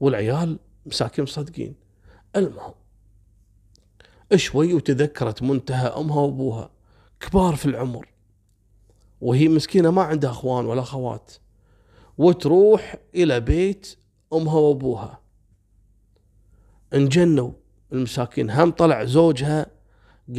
والعيال 0.00 0.58
مساكين 0.86 1.24
مصدقين. 1.24 1.74
المهم 2.36 2.74
شوي 4.36 4.74
وتذكرت 4.74 5.42
منتهى 5.42 5.86
أمها 5.88 6.20
وأبوها. 6.20 6.70
كبار 7.20 7.56
في 7.56 7.66
العمر. 7.66 8.08
وهي 9.20 9.48
مسكينة 9.48 9.90
ما 9.90 10.02
عندها 10.02 10.30
أخوان 10.30 10.66
ولا 10.66 10.80
أخوات. 10.80 11.32
وتروح 12.18 12.96
إلى 13.14 13.40
بيت 13.40 13.96
امها 14.32 14.58
وأبوها. 14.58 15.20
انجنوا 16.94 17.50
المساكين. 17.92 18.50
هم 18.50 18.70
طلع 18.70 19.04
زوجها 19.04 19.66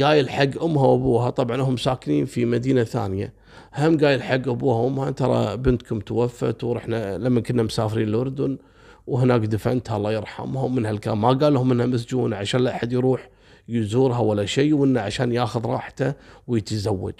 قايل 0.00 0.30
حق 0.30 0.62
امها 0.62 0.86
وأبوها. 0.86 1.30
طبعا 1.30 1.60
هم 1.60 1.76
ساكنين 1.76 2.24
في 2.24 2.44
مدينة 2.44 2.84
ثانية. 2.84 3.34
هم 3.74 3.98
قايل 3.98 4.22
حق 4.22 4.48
أبوها 4.48 4.76
وأمها 4.76 5.10
ترى 5.10 5.56
بنتكم 5.56 6.00
توفت 6.00 6.64
ورحنا 6.64 7.18
لما 7.18 7.40
كنا 7.40 7.62
مسافرين 7.62 8.08
الأردن 8.08 8.58
وهناك 9.06 9.40
دفنتها 9.40 9.96
الله 9.96 10.12
يرحمها. 10.12 10.62
ومن 10.62 10.86
هالكلام 10.86 11.20
ما 11.20 11.28
قال 11.28 11.54
لهم 11.54 11.72
انها 11.72 11.86
مسجونه 11.86 12.36
عشان 12.36 12.60
لا 12.60 12.74
أحد 12.74 12.92
يروح 12.92 13.30
يزورها 13.68 14.18
ولا 14.18 14.46
شيء 14.46 14.74
وإنه 14.74 15.00
عشان 15.00 15.32
ياخذ 15.32 15.66
راحته 15.66 16.14
ويتزوج. 16.46 17.14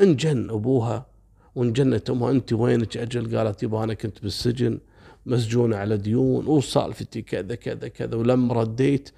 انجن 0.00 0.50
أبوها 0.50 1.06
وانجنت 1.54 2.10
أمها 2.10 2.30
انت 2.30 2.52
وينك 2.52 2.96
أجل؟ 2.96 3.36
قالت 3.36 3.62
يبا 3.62 3.84
أنا 3.84 3.94
كنت 3.94 4.22
بالسجن 4.22 4.78
مسجونة 5.26 5.76
على 5.76 5.96
ديون 5.96 6.46
وسالفتي 6.46 7.22
كذا 7.22 7.54
كذا 7.54 7.88
كذا. 7.88 8.16
ولما 8.16 8.54
رديت 8.54 9.10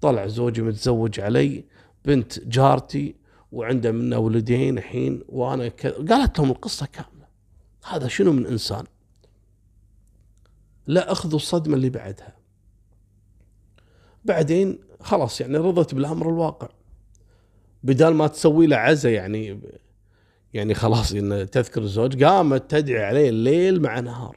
طلع 0.00 0.26
زوجي 0.26 0.62
متزوج 0.62 1.20
علي 1.20 1.64
بنت 2.04 2.48
جارتي 2.48 3.14
وعنده 3.52 3.92
منا 3.92 4.16
ولدين 4.16 4.78
الحين 4.78 5.22
وأنا 5.28 5.68
كذا 5.68 5.92
قالت 5.92 6.38
لهم 6.38 6.50
القصة 6.50 6.86
كاملة. 6.86 7.26
هذا 7.84 8.08
شنو 8.08 8.32
من 8.32 8.46
إنسان؟ 8.46 8.84
لا 10.86 11.12
اخذوا 11.12 11.36
الصدمة 11.36 11.74
اللي 11.74 11.90
بعدها. 11.90 12.36
بعدين 14.24 14.78
خلاص 15.00 15.40
يعني 15.40 15.58
رضت 15.58 15.94
بالأمر 15.94 16.28
الواقع. 16.28 16.68
بدال 17.82 18.14
ما 18.14 18.26
تسوي 18.26 18.66
له 18.66 18.76
عزة 18.76 19.08
يعني 19.08 19.60
يعني 20.54 20.74
خلاص 20.74 21.12
إن 21.12 21.50
تذكر 21.50 21.82
الزوج 21.82 22.24
قامت 22.24 22.70
تدعي 22.70 23.04
عليه 23.04 23.28
الليل 23.28 23.82
مع 23.82 24.00
نهار. 24.00 24.36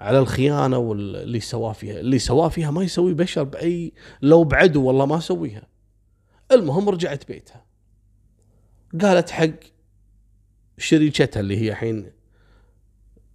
على 0.00 0.18
الخيانة 0.18 0.78
واللي 0.78 1.40
سواه 1.40 1.72
فيها 1.72 2.00
اللي 2.00 2.18
سواه 2.18 2.48
فيها 2.48 2.70
ما 2.70 2.82
يسوي 2.82 3.14
بشر 3.14 3.42
بأي 3.42 3.92
لو 4.22 4.44
بعدو 4.44 4.84
والله 4.84 5.06
ما 5.06 5.20
سويها. 5.20 5.66
المهم 6.52 6.88
رجعت 6.88 7.28
بيتها. 7.28 7.64
قالت 9.00 9.30
حق 9.30 9.50
شريكتها 10.78 11.40
اللي 11.40 11.56
هي 11.56 11.70
الحين 11.70 12.12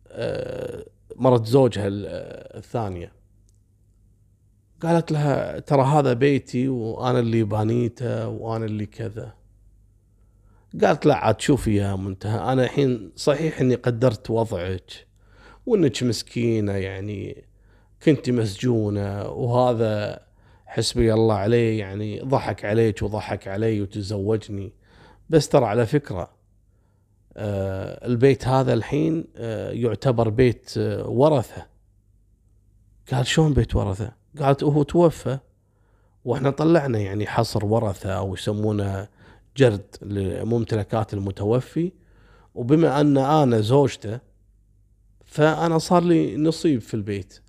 آه، 0.07 0.85
مرت 1.15 1.45
زوجها 1.45 1.87
الثانية. 1.87 3.11
قالت 4.81 5.11
لها 5.11 5.59
ترى 5.59 5.83
هذا 5.83 6.13
بيتي 6.13 6.67
وأنا 6.67 7.19
اللي 7.19 7.43
بانيته 7.43 8.27
وأنا 8.27 8.65
اللي 8.65 8.85
كذا. 8.85 9.33
قالت 10.83 11.05
لا 11.05 11.15
عاد 11.15 11.41
شوفي 11.41 11.75
يا 11.75 11.95
منتهى 11.95 12.53
أنا 12.53 12.63
الحين 12.63 13.11
صحيح 13.15 13.59
إني 13.59 13.75
قدرت 13.75 14.29
وضعك 14.29 15.07
وإنك 15.65 16.03
مسكينة 16.03 16.71
يعني 16.71 17.45
كنت 18.03 18.29
مسجونة 18.29 19.29
وهذا 19.29 20.19
حسبي 20.65 21.13
الله 21.13 21.35
عليه 21.35 21.79
يعني 21.79 22.19
ضحك 22.19 22.65
عليك 22.65 23.01
وضحك 23.01 23.47
علي 23.47 23.81
وتزوجني 23.81 24.73
بس 25.29 25.49
ترى 25.49 25.65
على 25.65 25.85
فكرة 25.85 26.29
آه 27.37 28.07
البيت 28.07 28.47
هذا 28.47 28.73
الحين 28.73 29.25
آه 29.35 29.71
يعتبر 29.71 30.29
بيت 30.29 30.73
آه 30.77 31.07
ورثة 31.07 31.65
قال 33.11 33.27
شلون 33.27 33.53
بيت 33.53 33.75
ورثة؟ 33.75 34.11
قالت 34.39 34.63
هو 34.63 34.83
توفى 34.83 35.37
وإحنا 36.25 36.49
طلعنا 36.49 36.99
يعني 36.99 37.27
حصر 37.27 37.65
ورثة 37.65 38.09
أو 38.09 38.33
يسمونه 38.33 39.07
جرد 39.57 39.95
لممتلكات 40.01 41.13
المتوفي 41.13 41.91
وبما 42.55 43.01
أن 43.01 43.17
أنا 43.17 43.61
زوجته 43.61 44.19
فأنا 45.25 45.77
صار 45.77 46.03
لي 46.03 46.37
نصيب 46.37 46.81
في 46.81 46.93
البيت. 46.93 47.41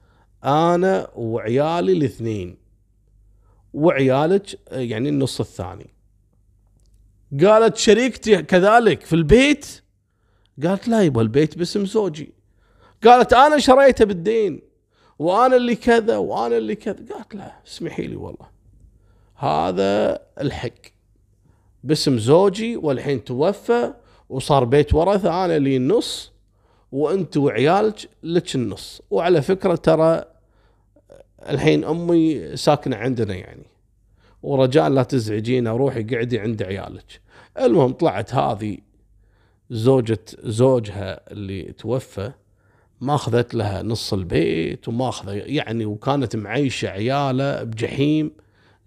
أنا 0.45 1.11
وعيالي 1.15 1.93
الاثنين 1.93 2.57
وعيالك 3.75 4.59
يعني 4.71 5.09
النص 5.09 5.41
الثاني. 5.41 5.91
قالت 7.45 7.77
شريكتي 7.77 8.43
كذلك 8.43 9.01
في 9.03 9.13
البيت؟ 9.13 9.83
قالت 10.65 10.89
لا 10.89 11.03
يبغى 11.03 11.23
البيت 11.23 11.59
باسم 11.59 11.87
زوجي. 11.87 12.33
قالت 13.05 13.33
أنا 13.33 13.59
شريته 13.59 14.05
بالدين 14.05 14.63
وأنا 15.19 15.57
اللي 15.57 15.77
كذا 15.77 16.17
وأنا 16.17 16.57
اللي 16.57 16.75
كذا. 16.75 17.15
قالت 17.15 17.35
لا 17.35 17.53
اسمحي 17.67 18.07
لي 18.07 18.17
والله. 18.17 18.49
هذا 19.35 20.23
الحق. 20.41 20.98
باسم 21.85 22.19
زوجي 22.19 22.77
والحين 22.77 23.25
توفى 23.25 23.93
وصار 24.29 24.65
بيت 24.65 24.95
ورثة 24.95 25.45
أنا 25.45 25.59
لي 25.59 25.77
النص 25.77 26.33
وأنت 26.93 27.37
وعيالك 27.37 28.09
لك 28.23 28.55
النص. 28.55 29.03
وعلى 29.11 29.43
فكرة 29.43 29.75
ترى 29.75 30.25
الحين 31.49 31.85
أمي 31.85 32.57
ساكنة 32.57 32.97
عندنا 32.97 33.35
يعني 33.35 33.67
ورجاء 34.43 34.89
لا 34.89 35.03
تزعجينا 35.03 35.73
روحي 35.73 36.03
قعدي 36.03 36.39
عند 36.39 36.63
عيالك. 36.63 37.21
المهم 37.61 37.93
طلعت 37.93 38.35
هذه 38.35 38.79
زوجة 39.71 40.25
زوجها 40.45 41.33
اللي 41.33 41.63
توفى 41.63 42.33
ما 43.01 43.15
اخذت 43.15 43.55
لها 43.55 43.83
نص 43.83 44.13
البيت 44.13 44.89
وما 44.89 45.09
اخذ 45.09 45.29
يعني 45.35 45.87
وكانت 45.87 46.37
معيشة 46.37 46.89
عيالة 46.89 47.63
بجحيم. 47.63 48.31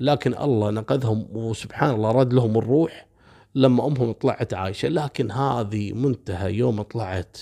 لكن 0.01 0.33
الله 0.33 0.69
نقذهم 0.69 1.27
وسبحان 1.31 1.95
الله 1.95 2.11
رد 2.11 2.33
لهم 2.33 2.57
الروح 2.57 3.07
لما 3.55 3.87
أمهم 3.87 4.11
طلعت 4.11 4.53
عايشه 4.53 4.87
لكن 4.87 5.31
هذه 5.31 5.93
منتهى 5.93 6.53
يوم 6.53 6.81
طلعت. 6.81 7.37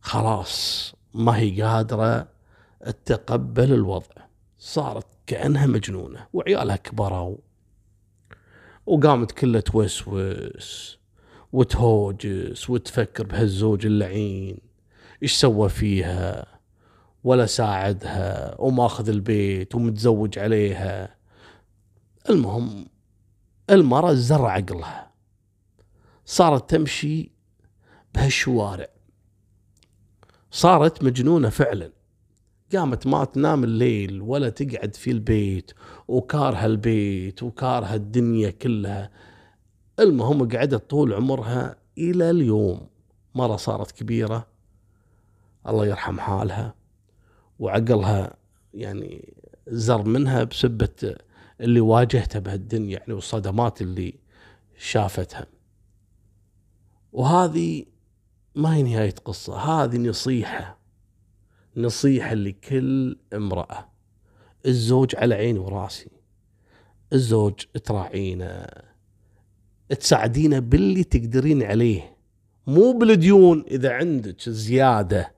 خلاص 0.00 0.94
ما 1.14 1.38
هي 1.38 1.62
قادرة 1.62 2.28
تتقبل 3.04 3.72
الوضع. 3.72 4.14
صارت 4.58 5.06
كأنها 5.26 5.66
مجنونة 5.66 6.26
وعيالها 6.32 6.76
كبروا 6.76 7.36
وقامت 8.86 9.32
كلها 9.32 9.60
توسوس 9.60 10.98
وتهوجس 11.52 12.70
وتفكر 12.70 13.26
بهالزوج 13.26 13.86
اللعين. 13.86 14.58
إيش 15.22 15.34
سوى 15.34 15.68
فيها؟ 15.68 16.46
ولا 17.24 17.46
ساعدها 17.46 18.60
وماخذ 18.60 19.08
البيت 19.08 19.74
ومتزوج 19.74 20.38
عليها. 20.38 21.16
المهم 22.30 22.86
المرأة 23.70 24.14
زرع 24.14 24.50
عقلها 24.50 25.10
صارت 26.24 26.70
تمشي 26.70 27.30
بهالشوارع. 28.14 28.88
صارت 30.50 31.04
مجنونة 31.04 31.48
فعلا. 31.48 31.92
قامت 32.74 33.06
ما 33.06 33.24
تنام 33.24 33.64
الليل 33.64 34.20
ولا 34.20 34.48
تقعد 34.48 34.96
في 34.96 35.10
البيت 35.10 35.70
وكارها 36.08 36.66
البيت 36.66 37.42
وكارها 37.42 37.94
الدنيا 37.94 38.50
كلها. 38.50 39.10
المهم 40.00 40.48
قعدت 40.48 40.90
طول 40.90 41.14
عمرها 41.14 41.76
إلى 41.98 42.30
اليوم. 42.30 42.88
مرة 43.34 43.56
صارت 43.56 43.90
كبيرة. 43.90 44.46
الله 45.68 45.86
يرحم 45.86 46.20
حالها. 46.20 46.74
وعقلها 47.58 48.36
يعني 48.74 49.34
زر 49.68 50.02
منها 50.02 50.44
بسبة 50.44 51.16
اللي 51.60 51.80
واجهته 51.80 52.38
بهالدنيا 52.38 52.98
يعني 52.98 53.12
والصدمات 53.12 53.82
اللي 53.82 54.14
شافتها. 54.78 55.46
وهذه 57.12 57.84
ما 58.54 58.74
هي 58.74 58.82
نهاية 58.82 59.14
قصة 59.24 59.56
هذه 59.56 59.96
نصيحة 59.96 60.78
نصيحة 61.76 62.34
لكل 62.34 63.18
امرأة. 63.34 63.88
الزوج 64.66 65.16
على 65.16 65.34
عيني 65.34 65.58
وراسي 65.58 66.10
الزوج 67.12 67.54
تراعينا 67.84 68.84
تساعدينا 70.00 70.58
باللي 70.58 71.04
تقدرين 71.04 71.62
عليه. 71.62 72.16
مو 72.66 72.92
بالديون 72.92 73.64
إذا 73.70 73.92
عندك 73.92 74.40
زيادة 74.48 75.35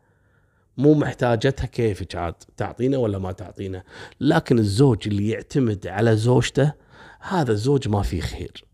مو 0.79 0.95
محتاجتها 0.95 1.67
كيفك 1.67 2.17
عاد 2.17 2.35
تعطينا 2.57 2.99
ولا 2.99 3.19
ما 3.19 3.33
تعطينا؟ 3.33 3.83
لكن 4.21 4.59
الزوج 4.59 5.09
اللي 5.09 5.29
يعتمد 5.29 5.87
على 5.87 6.17
زوجته 6.17 6.73
هذا 7.21 7.53
الزوج 7.53 7.89
ما 7.89 8.03
فيه 8.03 8.21
خير. 8.21 8.65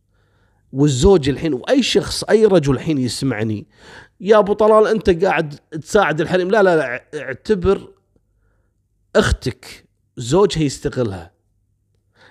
والزوج 0.73 1.29
الحين 1.29 1.55
وأي 1.55 1.83
شخص 1.83 2.25
أي 2.25 2.47
رجل 2.47 2.75
الحين 2.75 2.99
يسمعني 2.99 3.67
يا 4.21 4.39
أبو 4.39 4.53
طلال 4.53 4.87
أنت 4.87 5.25
قاعد 5.25 5.55
تساعد 5.55 6.21
الحريم. 6.21 6.51
لا 6.51 6.63
لا 6.63 6.77
لا 6.77 7.05
اعتبر 7.23 7.89
أختك 9.17 9.85
زوجها 10.17 10.63
يستغلها. 10.63 11.31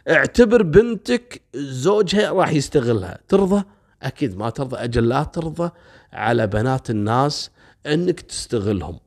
اعتبر 0.10 0.64
بنتك 0.64 1.42
زوجها 1.56 2.32
راح 2.32 2.52
يستغلها. 2.54 3.20
ترضى؟ 3.28 3.64
أكيد 4.02 4.38
ما 4.38 4.50
ترضى. 4.50 4.76
أجل 4.76 5.10
لا 5.10 5.24
ترضى 5.24 5.72
على 6.14 6.48
بنات 6.48 6.90
الناس 6.90 7.52
إنك 7.86 8.22
تستغلهم. 8.22 9.00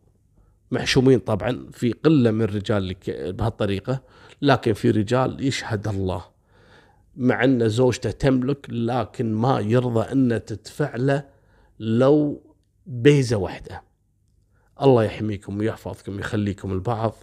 محشومين 0.71 1.19
طبعا 1.19 1.67
في 1.73 1.93
قلة 1.93 2.31
من 2.31 2.43
الرجال 2.43 2.97
بهالطريقة 3.09 4.03
لكن 4.43 4.73
في 4.73 4.91
رجال 4.91 5.45
يشهد 5.45 5.89
الله. 5.89 6.25
مع 7.17 7.45
أن 7.45 7.69
زوجته 7.69 8.11
تملك 8.11 8.67
لكن 8.71 9.35
ما 9.35 9.61
يرضى 9.61 10.13
أن 10.13 10.45
تدفع 10.47 10.97
له 10.97 11.25
لو 11.81 12.43
بيزه 12.87 13.37
واحدة. 13.37 13.83
الله 14.83 15.05
يحميكم 15.05 15.59
ويحفظكم 15.59 16.17
ويخليكم 16.17 16.73
البعض 16.73 17.15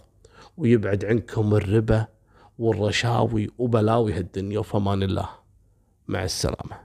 ويبعد 0.56 1.04
عنكم 1.04 1.54
الربا 1.54 2.06
والرشاوي 2.58 3.50
وبلاوي 3.58 4.12
هالدنيا 4.12 4.58
وفمان 4.58 5.02
الله. 5.02 5.28
مع 6.08 6.24
السلامة. 6.24 6.83